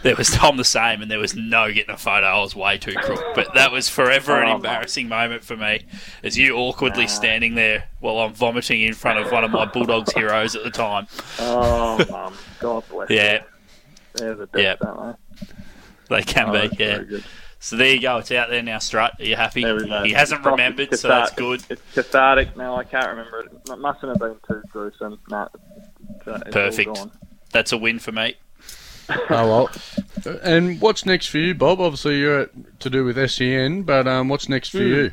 [0.04, 2.28] There was I'm the same, and there was no getting a photo.
[2.28, 5.86] I was way too crook, but that was forever an Oh, embarrassing moment for me,
[6.24, 10.12] as you awkwardly standing there while I'm vomiting in front of one of my Bulldogs
[10.14, 11.08] heroes at the time.
[11.40, 13.10] Oh, mum, God bless.
[13.10, 13.40] Yeah, you.
[14.16, 14.88] They're the best, Yeah.
[14.90, 15.18] aren't
[16.10, 16.68] they can they?
[16.68, 16.76] Oh, be.
[16.84, 17.20] Yeah.
[17.72, 17.76] Very good.
[17.76, 18.18] So there you go.
[18.18, 18.80] It's out there now.
[18.80, 19.20] Strut.
[19.20, 19.64] Are you happy?
[19.64, 20.06] There.
[20.06, 20.52] He hasn't Stop.
[20.52, 21.64] remembered, It's so that's good.
[21.70, 22.56] It's cathartic.
[22.58, 23.52] No, I can't remember it.
[23.70, 25.20] It mustn't have been too gruesome.
[25.30, 26.96] No, it's, it's all Perfect.
[26.96, 27.12] gone.
[27.52, 28.36] That's a win for me.
[29.10, 29.70] oh well.
[30.44, 31.80] And what's next for you, Bob?
[31.80, 34.84] Obviously, you're at, to do with SEN, but um, what's next for Hmm.
[34.84, 35.12] you?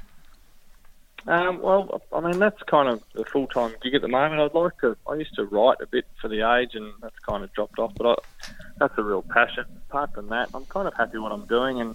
[1.27, 4.41] Um, well, I mean that's kind of a full time gig at the moment.
[4.43, 4.97] I'd like to.
[5.09, 7.93] I used to write a bit for the Age, and that's kind of dropped off.
[7.97, 9.65] But I, that's a real passion.
[9.89, 11.95] Apart from that, I'm kind of happy what I'm doing and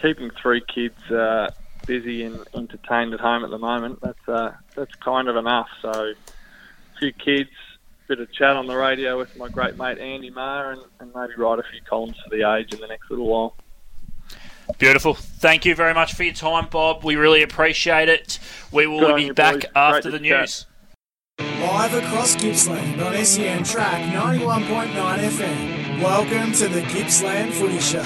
[0.00, 1.50] keeping three kids uh,
[1.86, 4.00] busy and entertained at home at the moment.
[4.00, 5.68] That's uh, that's kind of enough.
[5.82, 7.50] So, a few kids,
[8.06, 11.32] bit of chat on the radio with my great mate Andy Maher, and, and maybe
[11.36, 13.56] write a few columns for the Age in the next little while.
[14.78, 15.14] Beautiful.
[15.14, 17.02] Thank you very much for your time, Bob.
[17.02, 18.38] We really appreciate it.
[18.70, 19.64] We will Good be back boys.
[19.74, 20.40] after Great the to chat.
[20.40, 20.66] news.
[21.60, 26.02] Live across Gippsland on SEN Track 91.9 FM.
[26.02, 28.04] Welcome to the Gippsland Footy Show.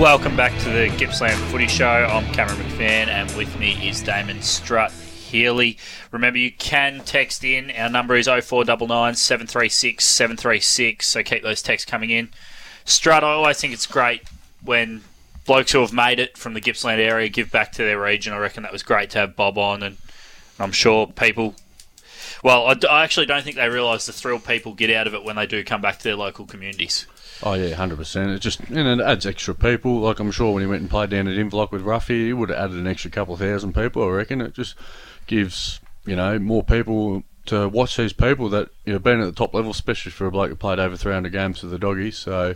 [0.00, 1.84] Welcome back to the Gippsland Footy Show.
[1.84, 5.76] I'm Cameron McPhan, and with me is Damon Strut Healy.
[6.10, 7.70] Remember, you can text in.
[7.72, 12.30] Our number is 0499 736 736, so keep those texts coming in.
[12.86, 14.22] Strut, I always think it's great
[14.64, 15.02] when
[15.44, 18.32] blokes who have made it from the Gippsland area give back to their region.
[18.32, 19.98] I reckon that was great to have Bob on, and
[20.58, 21.56] I'm sure people.
[22.42, 25.36] Well, I actually don't think they realise the thrill people get out of it when
[25.36, 27.06] they do come back to their local communities.
[27.42, 28.30] Oh yeah, hundred percent.
[28.30, 30.00] It just and it adds extra people.
[30.00, 32.50] Like I'm sure when he went and played down at Inverloch with Ruffy, he would
[32.50, 34.02] have added an extra couple of thousand people.
[34.02, 34.74] I reckon it just
[35.26, 39.32] gives you know more people to watch these people that you know been at the
[39.32, 42.18] top level, especially for a bloke who played over 300 games for the doggies.
[42.18, 42.54] So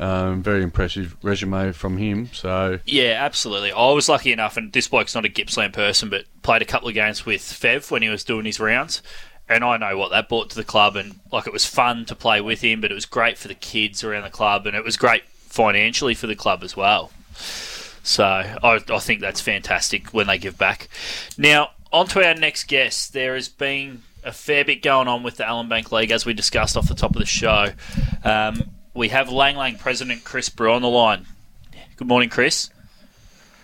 [0.00, 2.30] um, very impressive resume from him.
[2.32, 3.72] So Yeah, absolutely.
[3.72, 6.88] I was lucky enough, and this bloke's not a Gippsland person, but played a couple
[6.88, 9.02] of games with Fev when he was doing his rounds.
[9.50, 12.14] And I know what that brought to the club, and like it was fun to
[12.14, 14.84] play with him, but it was great for the kids around the club, and it
[14.84, 17.10] was great financially for the club as well.
[18.04, 20.88] So I, I think that's fantastic when they give back.
[21.36, 23.12] Now, on to our next guest.
[23.12, 26.76] There has been a fair bit going on with the Ellinbank League, as we discussed
[26.76, 27.72] off the top of the show.
[28.22, 31.26] Um, we have Lang Lang president Chris Brew on the line.
[31.96, 32.70] Good morning, Chris.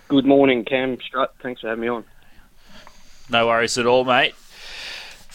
[0.08, 1.34] Good morning, Cam Strut.
[1.42, 2.04] Thanks for having me on.
[3.30, 4.34] No worries at all, mate.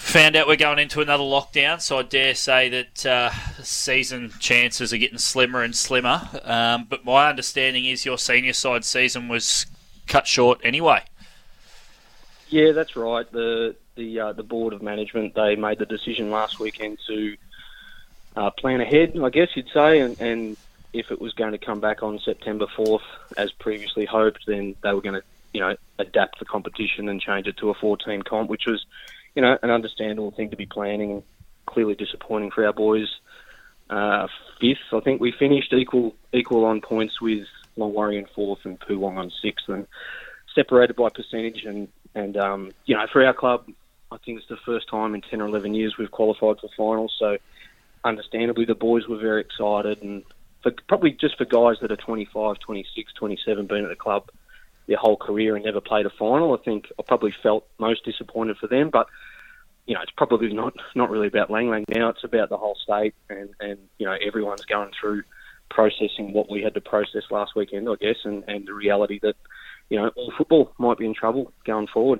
[0.02, 3.30] Found out we're going into another lockdown, so I dare say that uh,
[3.64, 6.28] season chances are getting slimmer and slimmer.
[6.44, 9.66] Um, but my understanding is your senior side season was
[10.08, 11.04] cut short anyway.
[12.50, 13.32] Yeah, that's right.
[13.32, 17.38] The the uh, the board of management they made the decision last weekend to
[18.36, 20.58] uh, plan ahead, I guess you'd say, and, and
[20.94, 23.02] if it was going to come back on September 4th
[23.38, 27.48] as previously hoped, then they were going to, you know, adapt the competition and change
[27.48, 28.86] it to a 14 comp, which was,
[29.36, 31.24] you know, an understandable thing to be planning and
[31.66, 33.08] clearly disappointing for our boys.
[33.90, 34.28] Uh,
[34.60, 37.46] fifth, I think we finished equal equal on points with
[37.78, 39.88] Longwarry in fourth and Poowong on sixth, and
[40.56, 41.64] separated by percentage.
[41.66, 43.66] And and um, you know, for our club,
[44.12, 47.14] I think it's the first time in ten or eleven years we've qualified for finals.
[47.20, 47.38] So,
[48.04, 50.24] understandably, the boys were very excited, and
[50.64, 54.30] for, probably just for guys that are 25, 26, 27, been at the club
[54.92, 58.58] their whole career and never played a final, I think I probably felt most disappointed
[58.58, 58.90] for them.
[58.90, 59.08] But
[59.86, 62.10] you know, it's probably not not really about Lang Lang now.
[62.10, 65.24] It's about the whole state, and and you know, everyone's going through
[65.70, 69.38] processing what we had to process last weekend, I guess, and and the reality that
[69.90, 72.20] you know all football might be in trouble going forward.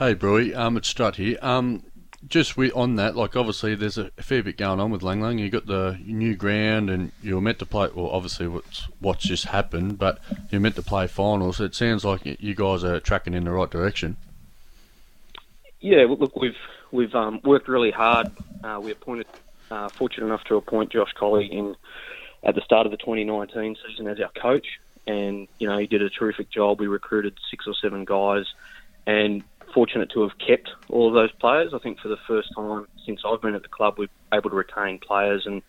[0.00, 1.38] Hey, Brewy, um, it's Strut here.
[1.42, 1.84] Um,
[2.26, 5.38] just we, on that, like obviously there's a fair bit going on with Lang Lang.
[5.38, 7.88] You got the new ground, and you're meant to play.
[7.94, 10.18] Well, obviously what's what's just happened, but
[10.50, 11.60] you're meant to play finals.
[11.60, 14.16] It sounds like you guys are tracking in the right direction.
[15.80, 16.56] Yeah, look, we've
[16.90, 18.32] we've um, worked really hard.
[18.64, 19.26] Uh, we appointed,
[19.70, 21.76] uh, fortunate enough to appoint Josh Colley in
[22.42, 24.66] at the start of the 2019 season as our coach,
[25.06, 26.80] and you know he did a terrific job.
[26.80, 28.46] We recruited six or seven guys,
[29.06, 31.72] and fortunate to have kept all of those players.
[31.74, 34.56] I think for the first time since I've been at the club, we're able to
[34.56, 35.62] retain players and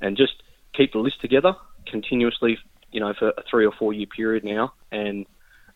[0.00, 0.42] and just
[0.74, 1.54] keep the list together
[1.86, 2.58] continuously.
[2.90, 5.26] You know, for a three or four year period now, and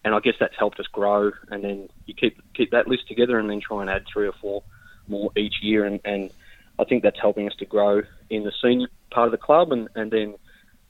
[0.05, 1.33] and I guess that's helped us grow.
[1.51, 4.35] And then you keep keep that list together, and then try and add three or
[4.41, 4.63] four
[5.09, 6.31] more each year, and, and
[6.79, 9.89] I think that's helping us to grow in the senior part of the club, and
[9.95, 10.35] and then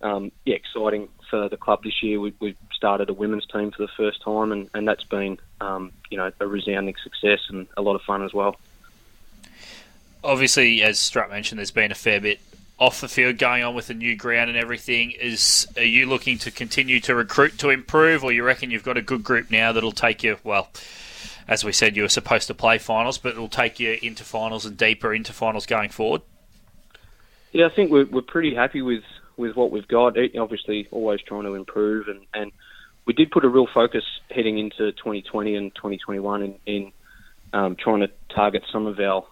[0.03, 2.21] um, yeah, exciting for the club this year.
[2.21, 5.93] We, we started a women's team for the first time, and, and that's been um,
[6.11, 8.57] you know a resounding success and a lot of fun as well.
[10.23, 12.41] Obviously, as Strut mentioned, there's been a fair bit
[12.79, 15.13] off the field going on with the new ground and everything.
[15.13, 18.97] Is are you looking to continue to recruit to improve, or you reckon you've got
[18.97, 20.69] a good group now that'll take you well?
[21.49, 24.67] As we said, you were supposed to play finals, but it'll take you into finals
[24.67, 26.23] and deeper into finals going forward.
[27.53, 29.05] Yeah, I think we're, we're pretty happy with,
[29.37, 30.17] with what we've got.
[30.39, 32.53] Obviously, always trying to improve, and, and
[33.07, 36.93] we did put a real focus heading into 2020 and 2021 in, in
[37.53, 39.25] um, trying to target some of our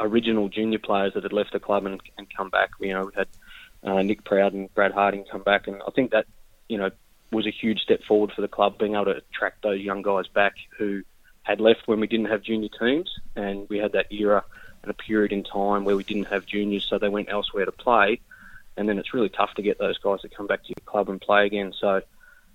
[0.00, 2.70] original junior players that had left the club and, and come back.
[2.80, 3.28] You know, we had
[3.84, 6.26] uh, Nick Proud and Brad Harding come back, and I think that
[6.68, 6.90] you know
[7.30, 10.28] was a huge step forward for the club, being able to attract those young guys
[10.28, 11.02] back who
[11.42, 14.44] had left when we didn't have junior teams, and we had that era
[14.82, 17.72] and a period in time where we didn't have juniors, so they went elsewhere to
[17.72, 18.20] play,
[18.76, 21.08] and then it's really tough to get those guys to come back to your club
[21.08, 21.72] and play again.
[21.78, 22.02] So.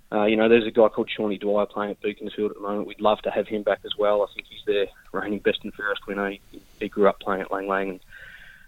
[0.10, 2.88] Uh, you know, there's a guy called Shawnee Dwyer playing at Beaconsfield at the moment.
[2.88, 4.24] We'd love to have him back as well.
[4.24, 6.30] I think he's their reigning best and fairest winner.
[6.30, 6.40] He,
[6.80, 8.00] he grew up playing at Lang Lang, and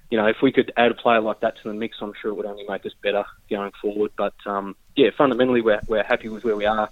[0.09, 2.31] you know, if we could add a player like that to the mix, I'm sure
[2.31, 4.11] it would only make us better going forward.
[4.17, 6.89] But um, yeah, fundamentally, we're we're happy with where we are.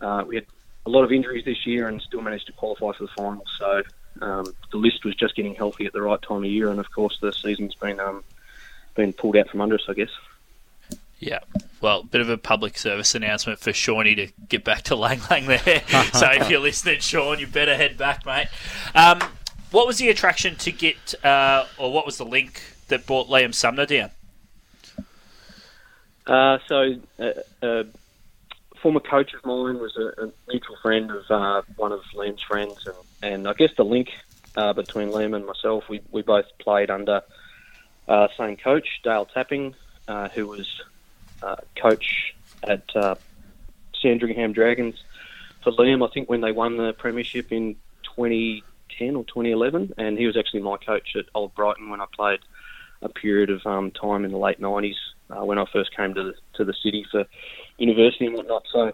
[0.00, 0.46] Uh, we had
[0.86, 3.48] a lot of injuries this year and still managed to qualify for the finals.
[3.58, 3.82] So
[4.20, 6.90] um, the list was just getting healthy at the right time of year, and of
[6.90, 8.24] course, the season's been um,
[9.00, 10.10] been pulled out from under us, I guess.
[11.18, 11.40] Yeah.
[11.80, 15.46] Well, bit of a public service announcement for Shawnee to get back to Lang Lang
[15.46, 15.82] there.
[16.12, 18.48] so if you're listening, Sean, you better head back, mate.
[18.94, 19.20] Um,
[19.70, 23.54] what was the attraction to get, uh, or what was the link that brought Liam
[23.54, 24.10] Sumner down?
[26.26, 27.32] Uh, so, uh,
[27.62, 27.84] a
[28.82, 32.86] former coach of mine was a, a mutual friend of uh, one of Liam's friends,
[32.86, 34.10] and, and I guess the link
[34.56, 37.22] uh, between Liam and myself, we, we both played under
[38.10, 39.74] uh, same coach, Dale Tapping,
[40.08, 40.68] uh, who was
[41.42, 43.14] uh, coach at uh,
[44.02, 44.96] Sandringham Dragons
[45.62, 46.06] for Liam.
[46.06, 47.76] I think when they won the premiership in
[48.16, 52.40] 2010 or 2011, and he was actually my coach at Old Brighton when I played
[53.00, 54.96] a period of um, time in the late 90s
[55.30, 57.24] uh, when I first came to the to the city for
[57.78, 58.64] university and whatnot.
[58.72, 58.92] So.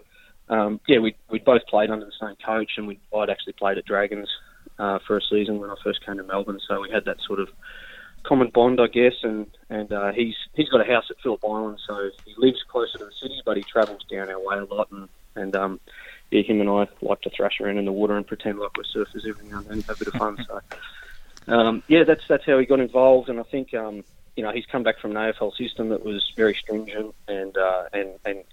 [0.49, 3.77] Um, yeah, we we both played under the same coach, and we I'd actually played
[3.77, 4.29] at Dragons
[4.79, 6.61] uh, for a season when I first came to Melbourne.
[6.65, 7.49] So we had that sort of
[8.27, 11.79] common bond, I guess, and and uh, he's he's got a house at Phillip Island,
[11.87, 14.91] so he lives closer to the city, but he travels down our way a lot,
[14.91, 15.79] and and um,
[16.31, 18.83] yeah, him and I like to thrash around in the water and pretend like we're
[18.83, 20.37] surfers every now and then, have a bit of fun.
[20.47, 20.61] So
[21.53, 24.03] um, yeah, that's that's how he got involved, and I think um,
[24.35, 27.83] you know he's come back from an AFL system that was very stringent and uh,
[27.93, 28.43] and and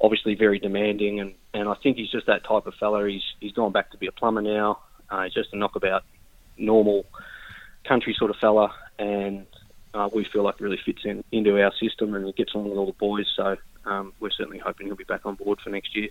[0.00, 3.08] obviously very demanding, and and I think he's just that type of fella.
[3.08, 4.80] He's he's gone back to be a plumber now.
[5.10, 6.04] Uh, he's just a knockabout,
[6.58, 7.06] normal
[7.86, 9.46] country sort of fella, and
[9.94, 12.78] uh, we feel like really fits in into our system and it gets on with
[12.78, 13.26] all the boys.
[13.36, 16.08] So um, we're certainly hoping he'll be back on board for next year.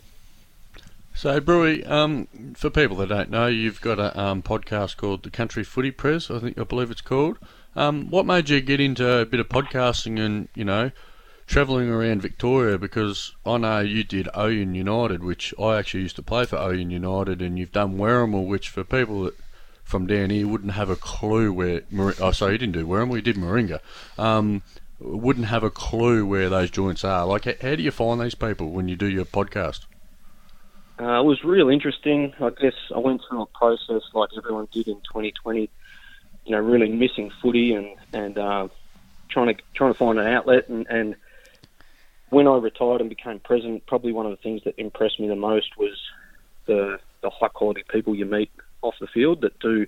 [1.14, 5.30] So, Brewy, um, for people that don't know, you've got a um, podcast called the
[5.30, 6.32] Country Footy Press.
[6.32, 7.38] I think I believe it's called.
[7.76, 10.92] Um, what made you get into a bit of podcasting and you know
[11.48, 12.78] travelling around Victoria?
[12.78, 16.92] Because I know you did Oyen United, which I actually used to play for Oyen
[16.92, 19.36] United, and you've done Werribee, which for people that
[19.92, 21.82] from down here wouldn't have a clue where.
[22.20, 23.82] Oh, sorry, you didn't do Werribee, you did Warringah.
[24.18, 24.64] Um,
[25.00, 27.26] wouldn't have a clue where those joints are.
[27.26, 29.86] Like, how do you find these people when you do your podcast?
[31.00, 32.34] Uh, it was real interesting.
[32.40, 35.70] I guess I went through a process like everyone did in 2020.
[36.46, 38.68] You know, really missing footy and and uh,
[39.30, 40.70] trying to trying to find an outlet.
[40.70, 41.16] And, and
[42.30, 45.36] when I retired and became president, probably one of the things that impressed me the
[45.36, 46.00] most was
[46.66, 48.52] the the high quality people you meet
[48.82, 49.86] off the field that do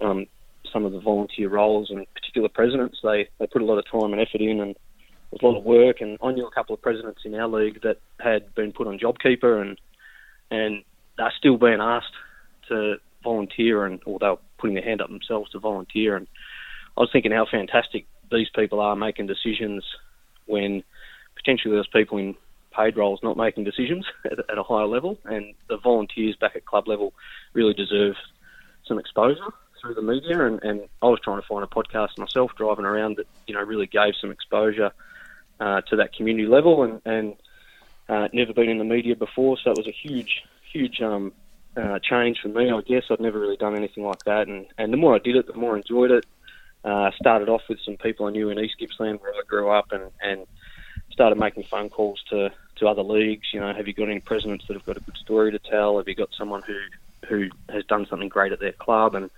[0.00, 0.26] um,
[0.72, 2.98] some of the volunteer roles and particular presidents.
[3.02, 4.76] They they put a lot of time and effort in and
[5.30, 6.00] there's a lot of work.
[6.00, 8.98] And I knew a couple of presidents in our league that had been put on
[8.98, 9.80] JobKeeper and
[10.50, 10.84] and
[11.16, 12.14] they're still being asked
[12.68, 16.16] to volunteer and or they're putting their hand up themselves to volunteer.
[16.16, 16.26] And
[16.96, 19.84] I was thinking how fantastic these people are making decisions
[20.46, 20.82] when
[21.36, 22.34] potentially there's people in
[22.70, 26.88] paid roles not making decisions at, a higher level, and the volunteers back at club
[26.88, 27.12] level
[27.52, 28.16] really deserve
[28.86, 30.44] some exposure through the media.
[30.44, 33.62] And, and I was trying to find a podcast myself driving around that you know
[33.62, 34.92] really gave some exposure
[35.60, 37.36] uh, to that community level, and, and
[38.08, 41.32] uh, never been in the media before, so it was a huge, huge um,
[41.76, 42.70] uh, change for me.
[42.70, 45.36] I guess I'd never really done anything like that, and, and the more I did
[45.36, 46.26] it, the more I enjoyed it.
[46.82, 49.92] Uh, started off with some people I knew in East Gippsland where I grew up,
[49.92, 50.46] and, and
[51.20, 53.48] started making phone calls to, to other leagues.
[53.52, 55.98] You know, have you got any presidents that have got a good story to tell?
[55.98, 56.78] Have you got someone who
[57.28, 59.14] who has done something great at their club?
[59.14, 59.28] And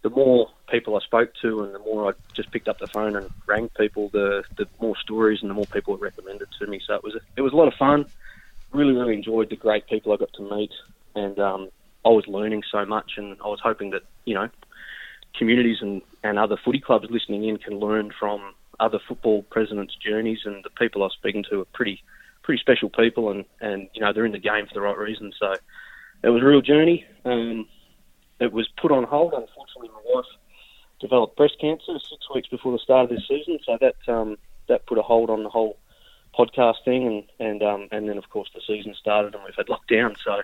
[0.00, 3.14] the more people I spoke to, and the more I just picked up the phone
[3.14, 6.80] and rang people, the the more stories and the more people were recommended to me.
[6.86, 8.06] So it was a, it was a lot of fun.
[8.72, 10.72] Really, really enjoyed the great people I got to meet,
[11.14, 11.68] and um,
[12.06, 13.12] I was learning so much.
[13.18, 14.48] And I was hoping that you know
[15.36, 20.40] communities and, and other footy clubs listening in can learn from other football presidents' journeys,
[20.44, 22.02] and the people I was speaking to are pretty
[22.42, 25.36] pretty special people, and and you know they're in the game for the right reasons.
[25.38, 25.54] So
[26.22, 27.04] it was a real journey.
[27.24, 27.66] Um,
[28.40, 29.32] it was put on hold.
[29.34, 30.26] Unfortunately, my wife
[31.00, 34.36] developed breast cancer six weeks before the start of this season, so that um,
[34.68, 35.78] that put a hold on the whole
[36.36, 39.66] podcast thing, and and um, and then of course the season started, and we've had
[39.66, 40.16] lockdown.
[40.22, 40.40] So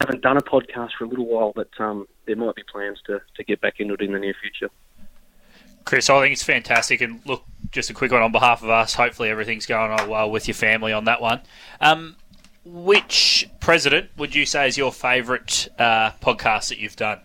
[0.00, 3.20] haven't done a podcast for a little while, but um, there might be plans to
[3.36, 4.70] to get back into it in the near future.
[5.84, 8.94] Chris, I think it's fantastic, and look, just a quick one on behalf of us.
[8.94, 11.40] Hopefully, everything's going on well with your family on that one.
[11.80, 12.16] Um,
[12.64, 17.20] which president would you say is your favourite uh, podcast that you've done?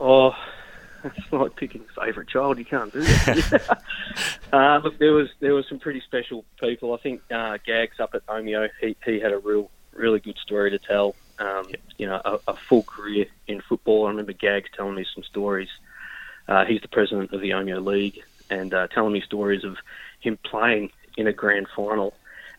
[0.00, 0.34] Oh,
[1.04, 2.58] it's like picking a favourite child.
[2.58, 3.82] You can't do that.
[4.52, 6.94] uh, look, there was there was some pretty special people.
[6.94, 10.70] I think uh, Gags up at Omeo, he he had a real really good story
[10.70, 11.14] to tell.
[11.38, 11.66] Um,
[11.98, 14.06] you know, a, a, full career in football.
[14.06, 15.68] I remember Gags telling me some stories.
[16.48, 19.76] Uh, he's the president of the Omeo League, and uh, telling me stories of
[20.20, 22.14] him playing in a grand final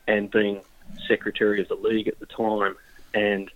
[0.07, 0.61] and being
[1.07, 2.75] secretary of the league at the time,
[3.13, 3.49] and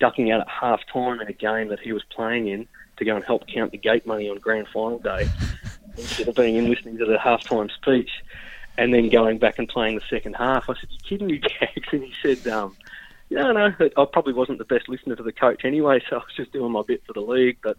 [0.00, 3.14] ducking out at half time in a game that he was playing in to go
[3.16, 5.28] and help count the gate money on grand final day
[5.96, 8.10] instead of being in listening to the halftime speech
[8.76, 10.68] and then going back and playing the second half.
[10.68, 12.76] I said, "You kidding me, Gags?" And he said, um,
[13.30, 16.34] "No, no, I probably wasn't the best listener to the coach anyway, so I was
[16.36, 17.76] just doing my bit for the league." But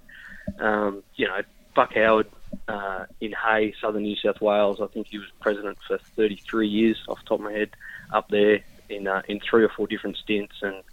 [0.59, 1.41] um, you know,
[1.73, 2.27] Buck Howard
[2.67, 4.79] uh, in Hay, Southern New South Wales.
[4.81, 7.71] I think he was president for 33 years, off the top of my head,
[8.11, 10.83] up there in uh, in three or four different stints, and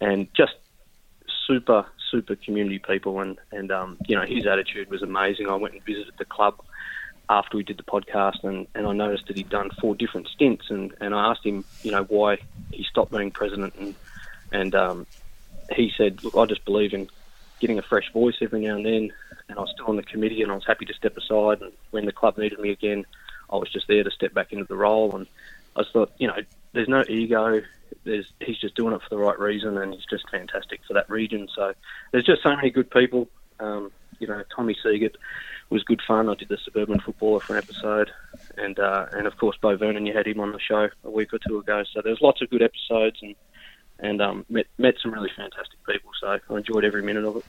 [0.00, 0.54] and just
[1.46, 5.48] super super community people, and and um, you know his attitude was amazing.
[5.48, 6.60] I went and visited the club
[7.28, 10.66] after we did the podcast, and, and I noticed that he'd done four different stints,
[10.68, 12.36] and, and I asked him, you know, why
[12.70, 13.94] he stopped being president, and
[14.52, 15.06] and um,
[15.74, 17.08] he said, look, I just believe in
[17.60, 19.12] getting a fresh voice every now and then,
[19.48, 21.72] and I was still on the committee, and I was happy to step aside, and
[21.90, 23.04] when the club needed me again,
[23.50, 25.26] I was just there to step back into the role, and
[25.76, 26.36] I thought, you know,
[26.72, 27.62] there's no ego.
[28.04, 31.08] There's he's just doing it for the right reason, and he's just fantastic for that
[31.08, 31.48] region.
[31.54, 31.72] So
[32.12, 33.28] there's just so many good people.
[33.60, 35.16] Um, you know, Tommy Seagate
[35.70, 36.28] was good fun.
[36.28, 38.10] I did the suburban footballer for an episode,
[38.56, 40.06] and uh, and of course Bo Vernon.
[40.06, 41.84] You had him on the show a week or two ago.
[41.92, 43.34] So there's lots of good episodes, and
[43.98, 46.10] and um, met met some really fantastic people.
[46.20, 47.44] So I enjoyed every minute of it.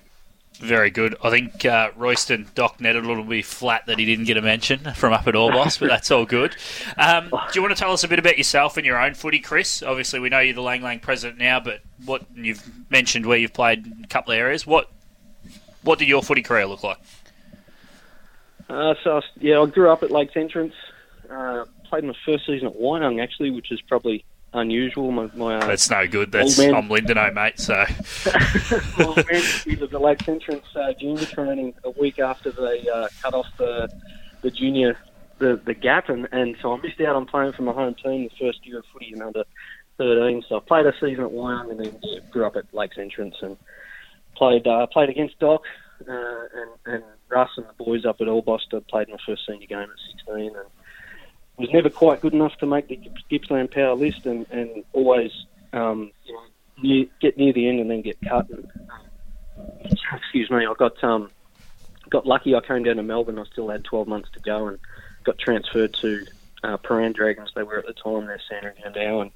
[0.60, 1.16] Very good.
[1.24, 4.42] I think uh, Royston Doc netted a little bit flat that he didn't get a
[4.42, 6.56] mention from up at Orbost, but that's all good.
[6.98, 9.40] Um, do you want to tell us a bit about yourself and your own footy,
[9.40, 9.84] Chris?
[9.84, 13.54] Obviously, we know you're the Lang Lang president now, but what you've mentioned where you've
[13.54, 14.66] played in a couple of areas.
[14.66, 14.90] What
[15.84, 16.98] what did your footy career look like?
[18.70, 20.74] Uh, so yeah, I grew up at Lakes Entrance.
[21.30, 24.26] Uh, played my first season at Wy Yung actually, which is probably
[24.56, 25.12] unusual.
[25.12, 26.32] My, my uh, That's no good.
[26.32, 26.76] That's Old man.
[26.76, 27.60] I'm Lindenow, mate.
[27.60, 27.86] So
[28.98, 33.34] well, man, he the Lakes Entrance uh, junior training a week after they uh, cut
[33.34, 33.90] off the
[34.42, 34.98] the junior
[35.40, 38.30] the the gap, and, and so I missed out on playing for my home team
[38.30, 39.44] the first year of footy in under
[39.98, 40.44] 13.
[40.48, 42.00] So I played a season at Wy Yung and then
[42.32, 43.58] grew up at Lakes Entrance and
[44.36, 45.64] played uh, played against Doc
[46.08, 48.86] uh, and and Russ and the boys up at Albosta.
[48.88, 50.70] Played my first senior game at 16 and
[51.58, 53.00] was never quite good enough to make the
[53.30, 55.32] Gippsland Power list, and and always
[55.74, 56.12] um,
[56.82, 58.50] near, get near the end and then get cut.
[58.50, 58.68] And,
[59.58, 61.30] um, excuse me, I got um,
[62.10, 62.56] got lucky.
[62.56, 63.40] I came down to Melbourne.
[63.40, 64.80] I still had 12 months to go and
[65.24, 66.26] got transferred to
[66.64, 67.52] uh, Prahran Dragons.
[67.56, 68.26] They were at the time.
[68.26, 69.32] They're Sandringham now, and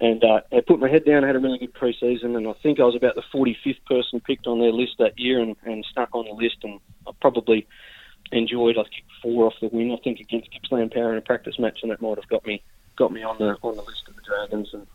[0.00, 1.24] and uh, I put my head down.
[1.24, 4.20] I had a really good pre-season, and I think I was about the 45th person
[4.20, 6.58] picked on their list that year, and, and stuck on the list.
[6.64, 7.66] And I probably
[8.32, 8.78] enjoyed.
[8.78, 9.92] I kicked four off the win.
[9.92, 12.62] I think against Gippsland Power in a practice match, and that might have got me
[12.96, 14.70] got me on the on the list of the Dragons.
[14.72, 14.86] And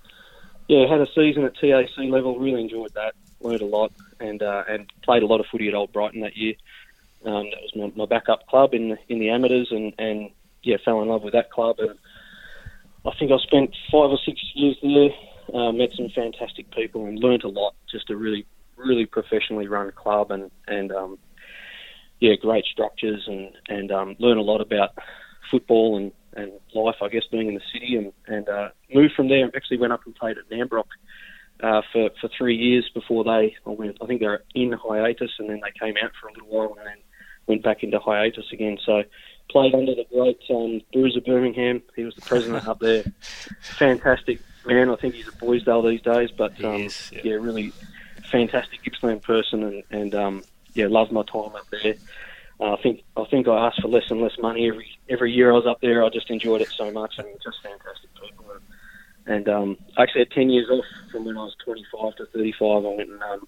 [0.68, 2.40] yeah, had a season at TAC level.
[2.40, 3.14] Really enjoyed that.
[3.40, 6.36] Learned a lot, and uh, and played a lot of footy at Old Brighton that
[6.36, 6.56] year.
[7.26, 10.32] Um, that was my, my backup club in the, in the amateurs, and and
[10.64, 11.78] yeah, fell in love with that club.
[11.80, 11.98] And
[13.06, 15.10] I think I spent five or six years there.
[15.54, 17.74] Uh, met some fantastic people and learnt a lot.
[17.90, 21.18] Just a really really professionally run club, and and um,
[22.20, 24.92] yeah, great structures and and um, learn a lot about
[25.50, 29.30] football and, and life, I guess, being in the city, and and uh, moved from
[29.30, 29.50] there.
[29.56, 30.88] Actually, went up and played at Nambrok
[31.62, 33.56] uh, for for three years before they.
[33.66, 33.98] I went.
[34.02, 36.76] I think they were in hiatus, and then they came out for a little while,
[36.78, 36.98] and then
[37.48, 38.78] went back into hiatus again.
[38.86, 39.04] So
[39.50, 41.82] played under the great um, Bruiser Birmingham.
[41.96, 43.04] He was the president up there.
[43.62, 44.90] Fantastic man.
[44.90, 47.22] I think he's at Boisdale these days, but um, is, yeah.
[47.24, 47.72] yeah, really
[48.30, 50.44] fantastic Gippsland person, and and um,
[50.78, 51.96] yeah, loved my time up there.
[52.60, 55.52] Uh, I think I think I asked for less and less money every every year
[55.52, 56.04] I was up there.
[56.04, 58.46] I just enjoyed it so much, and just fantastic people.
[58.52, 62.86] And, and um, actually had ten years off from when I was 25 to 35.
[62.86, 63.48] I went and um,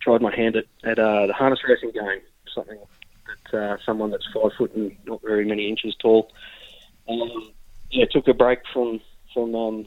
[0.00, 2.20] tried my hand at, at uh, the harness racing game,
[2.54, 2.78] something
[3.26, 6.30] that uh, someone that's five foot and not very many inches tall.
[7.08, 7.52] Um,
[7.90, 9.00] yeah, took a break from
[9.34, 9.86] from um,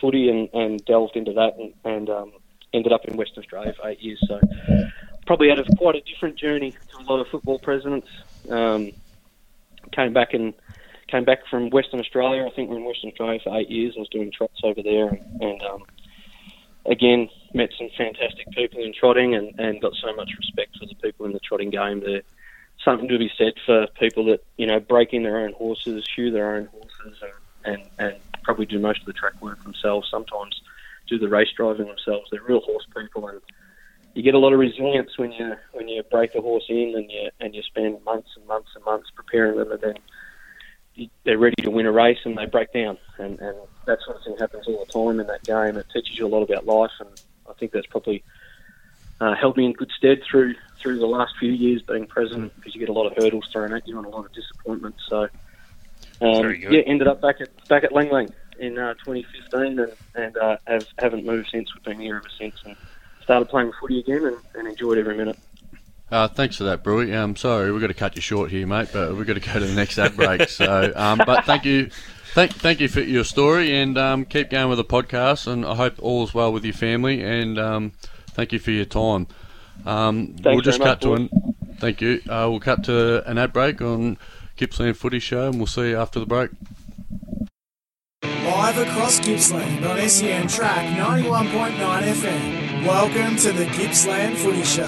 [0.00, 2.32] footy and, and delved into that, and, and um,
[2.74, 4.22] ended up in Western Australia for eight years.
[4.28, 4.40] So
[5.26, 8.08] probably had a quite a different journey to a lot of football presidents.
[8.50, 8.92] Um,
[9.92, 10.54] came back and
[11.08, 12.46] came back from Western Australia.
[12.46, 13.94] I think we we're in Western Australia for eight years.
[13.96, 15.84] I was doing trots over there, and, and um,
[16.86, 20.94] again met some fantastic people in trotting, and, and got so much respect for the
[20.96, 22.00] people in the trotting game.
[22.00, 22.22] There,
[22.84, 26.30] something to be said for people that you know break in their own horses, shoe
[26.30, 27.22] their own horses,
[27.64, 30.08] and, and, and probably do most of the track work themselves.
[30.10, 30.60] Sometimes
[31.08, 32.28] do the race driving themselves.
[32.30, 33.40] They're real horse people, and
[34.14, 37.10] you get a lot of resilience when you when you break a horse in and
[37.10, 39.94] you and you spend months and months and months preparing them, and then
[40.94, 43.56] you, they're ready to win a race and they break down, and and
[43.86, 45.76] that sort of thing happens all the time in that game.
[45.76, 47.08] It teaches you a lot about life, and
[47.48, 48.22] I think that's probably
[49.20, 52.74] uh, held me in good stead through through the last few years being president because
[52.74, 54.94] you get a lot of hurdles thrown at you and a lot of disappointment.
[55.08, 55.28] So
[56.20, 60.36] um, yeah, ended up back at back at Lang Lang in uh, 2015 and and
[60.36, 61.74] uh, have haven't moved since.
[61.74, 62.76] We've been here ever since and
[63.24, 65.38] started playing footy again and, and enjoyed every minute.
[66.10, 67.14] Uh, thanks for that, Brewy.
[67.14, 69.54] Um, sorry, we've got to cut you short here, mate, but we've got to go
[69.54, 70.48] to the next ad break.
[70.48, 71.90] So, um, but thank you,
[72.34, 75.46] thank, thank you for your story, and um, keep going with the podcast.
[75.46, 77.22] And I hope all is well with your family.
[77.22, 77.92] And um,
[78.28, 79.26] thank you for your time.
[79.86, 81.54] Um, we'll just cut much, to an.
[81.78, 82.20] Thank you.
[82.28, 84.18] Uh, we'll cut to an ad break on
[84.56, 86.50] Gippsland Footy Show, and we'll see you after the break.
[88.24, 92.86] Live across Gippsland on SEN Track 91.9 FM.
[92.86, 94.86] Welcome to the Gippsland Footy Show.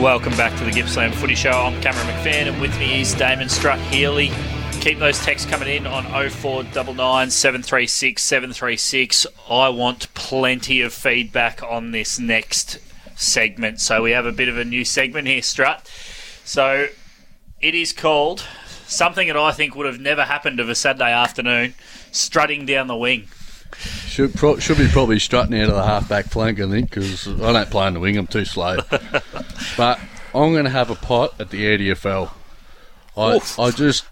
[0.00, 1.50] Welcome back to the Gippsland Footy Show.
[1.50, 4.30] I'm Cameron McPhan, and with me is Damon Strut Healy.
[4.80, 9.26] Keep those texts coming in on 0499 736 736.
[9.50, 12.78] I want plenty of feedback on this next
[13.16, 13.80] segment.
[13.80, 15.90] So we have a bit of a new segment here, Strut.
[16.44, 16.86] So
[17.60, 18.44] it is called
[18.86, 21.74] something that I think would have never happened of a Saturday afternoon
[22.12, 23.28] strutting down the wing.
[24.06, 27.52] Should pro- should be probably strutting out of the half-back flank, I think, because I
[27.52, 28.16] don't play on the wing.
[28.16, 28.76] I'm too slow.
[29.76, 29.98] but
[30.34, 32.30] I'm going to have a pot at the EDFL.
[33.16, 33.58] I Oof.
[33.58, 34.04] I just,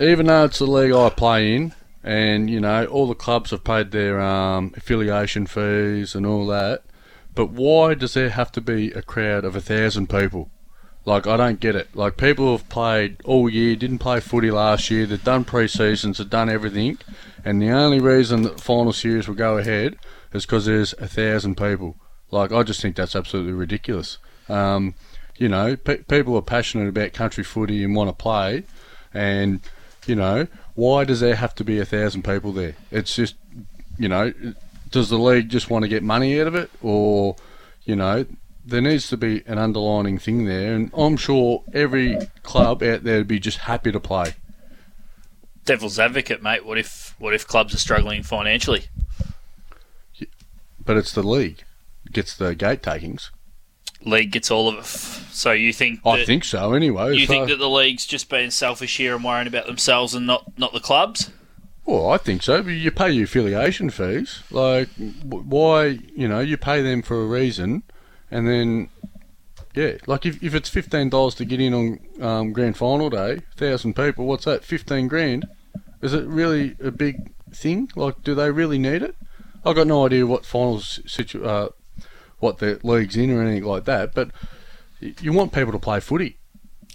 [0.00, 3.64] even though it's the league I play in, and you know all the clubs have
[3.64, 6.82] paid their um, affiliation fees and all that,
[7.34, 10.50] but why does there have to be a crowd of a thousand people?
[11.04, 11.94] Like I don't get it.
[11.94, 15.06] Like people have played all year, didn't play footy last year.
[15.06, 16.98] They've done pre-seasons, they've done everything,
[17.44, 19.96] and the only reason that final series will go ahead
[20.32, 21.96] is because there's a thousand people.
[22.30, 24.18] Like I just think that's absolutely ridiculous.
[24.48, 24.94] Um,
[25.36, 28.64] you know, pe- people are passionate about country footy and want to play,
[29.12, 29.60] and
[30.06, 32.76] you know, why does there have to be a thousand people there?
[32.90, 33.36] It's just,
[33.98, 34.32] you know,
[34.90, 37.36] does the league just want to get money out of it, or,
[37.84, 38.26] you know,
[38.64, 43.18] there needs to be an underlining thing there, and I'm sure every club out there
[43.18, 44.34] would be just happy to play.
[45.64, 46.64] Devil's advocate, mate.
[46.64, 48.86] What if what if clubs are struggling financially?
[50.84, 51.64] But it's the league
[52.12, 53.30] gets the gate takings.
[54.02, 54.84] League gets all of it.
[54.86, 56.00] So you think?
[56.06, 57.16] I think so, anyway.
[57.16, 60.26] You so- think that the league's just being selfish here and worrying about themselves and
[60.26, 61.30] not not the clubs?
[61.84, 62.62] Well, I think so.
[62.62, 64.42] But you pay your affiliation fees.
[64.50, 64.88] Like,
[65.24, 65.98] why?
[66.14, 67.82] You know, you pay them for a reason,
[68.34, 68.88] and then,
[69.74, 73.42] yeah, like if, if it's fifteen dollars to get in on um, grand final day,
[73.56, 74.64] thousand people, what's that?
[74.64, 75.46] Fifteen grand.
[76.02, 77.90] Is it really a big thing?
[77.94, 79.14] Like, do they really need it?
[79.64, 81.68] I've got no idea what finals situ- uh,
[82.40, 84.30] what the league's in or anything like that, but
[85.00, 86.36] you want people to play footy.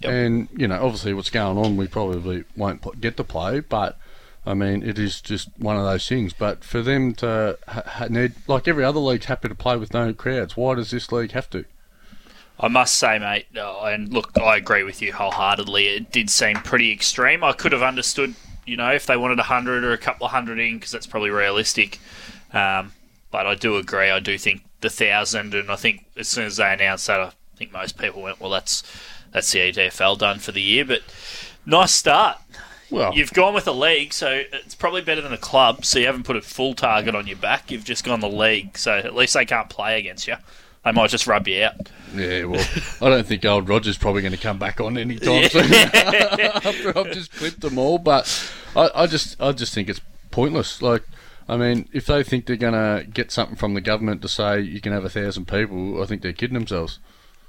[0.02, 0.12] Yep.
[0.12, 3.98] And you know, obviously, what's going on, we probably won't get to play, but
[4.46, 6.32] I mean, it is just one of those things.
[6.32, 10.12] But for them to ha- need, like every other league's happy to play with no
[10.12, 11.64] crowds, why does this league have to?
[12.58, 15.86] I must say, mate, uh, and look, I agree with you wholeheartedly.
[15.86, 17.42] It did seem pretty extreme.
[17.42, 18.34] I could have understood,
[18.66, 21.06] you know, if they wanted a hundred or a couple of hundred in, because that's
[21.06, 21.98] probably realistic.
[22.52, 22.92] Um,
[23.30, 24.10] but I do agree.
[24.10, 27.32] I do think the thousand, and I think as soon as they announced that, I
[27.56, 28.82] think most people went, "Well, that's
[29.32, 31.02] that's the EDFL done for the year." But
[31.64, 32.38] nice start.
[32.90, 35.84] Well, You've gone with the league, so it's probably better than a club.
[35.84, 37.70] So you haven't put a full target on your back.
[37.70, 40.34] You've just gone the league, so at least they can't play against you.
[40.84, 41.74] They might just rub you out.
[42.14, 42.64] yeah, well,
[43.02, 47.12] I don't think old Roger's probably going to come back on anytime soon after I've
[47.12, 47.98] just clipped them all.
[47.98, 50.80] But I, I just, I just think it's pointless.
[50.80, 51.02] Like,
[51.48, 54.60] I mean, if they think they're going to get something from the government to say
[54.60, 56.98] you can have a thousand people, I think they're kidding themselves.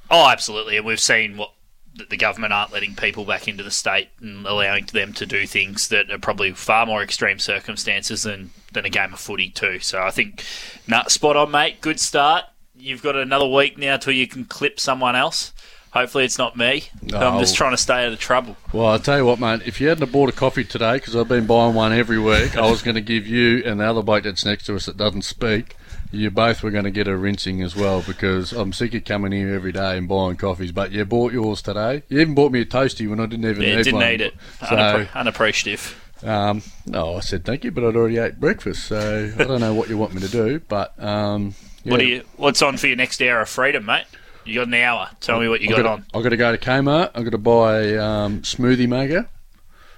[0.10, 0.76] Oh, absolutely.
[0.76, 1.54] And we've seen what
[1.96, 5.46] that the government aren't letting people back into the state and allowing them to do
[5.46, 9.80] things that are probably far more extreme circumstances than, than a game of footy too.
[9.80, 10.44] So I think,
[10.88, 11.82] nah, spot on, mate.
[11.82, 12.46] Good start.
[12.76, 15.54] You've got another week now till you can clip someone else.
[15.92, 16.86] Hopefully it's not me.
[17.14, 18.56] I'm just trying to stay out of trouble.
[18.72, 19.64] Well, I'll tell you what, mate.
[19.66, 22.70] If you hadn't bought a coffee today, because I've been buying one every week, I
[22.72, 25.24] was going to give you and the other bloke that's next to us that doesn't
[25.24, 25.76] speak,
[26.12, 29.32] you both were going to get a rinsing as well, because I'm sick of coming
[29.32, 30.72] here every day and buying coffees.
[30.72, 32.04] But you bought yours today.
[32.10, 34.10] You even bought me a toasty when I didn't even Yeah, need didn't one.
[34.10, 34.34] need it.
[34.60, 35.96] So, Unappre- unappreciative.
[36.24, 39.74] um, no, I said thank you, but I'd already ate breakfast, so I don't know
[39.74, 40.60] what you want me to do.
[40.60, 42.06] But um, What yeah.
[42.06, 42.24] do you?
[42.38, 44.06] What's on for your next hour of freedom, mate?
[44.44, 45.10] You got an hour.
[45.22, 46.06] Tell me what you I've got got on.
[46.14, 47.12] I've got to go to Kmart.
[47.16, 49.30] I've got to buy a um, smoothie maker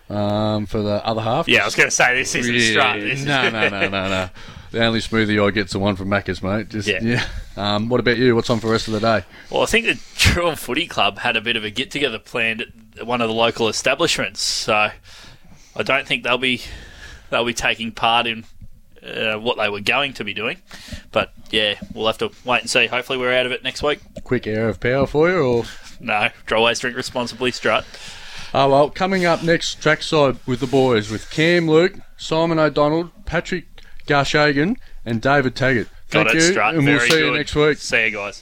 [0.10, 1.48] um, for the other half.
[1.48, 3.00] Yeah, I was going to say this isn't straight.
[3.02, 4.30] This is- no, no, no, no, no.
[4.74, 6.70] The only smoothie I get's the one from Macca's, mate.
[6.70, 6.98] Just Yeah.
[7.04, 7.26] yeah.
[7.56, 8.36] Um, what about you?
[8.36, 9.24] What's on for the rest of the day?
[9.52, 12.62] Well, I think the Drouin Footy Club had a bit of a get together planned
[12.98, 14.90] at one of the local establishments, so
[15.76, 16.64] I don't think they'll be
[17.30, 18.46] they'll be taking part in
[19.06, 20.58] uh, what they were going to be doing.
[21.12, 22.88] But yeah, we'll have to wait and see.
[22.88, 24.00] Hopefully, we're out of it next week.
[24.24, 25.66] Quick air of power for you, or
[26.00, 27.86] No, always drink responsibly, Strut.
[28.56, 28.90] oh well.
[28.90, 33.66] Coming up next, trackside with the boys with Cam Luke, Simon O'Donnell, Patrick
[34.08, 35.88] Garshagan, and David Taggart.
[36.10, 36.76] Got Thank it, you, Strut.
[36.76, 37.78] and we'll Very see you next week.
[37.78, 38.42] See you guys.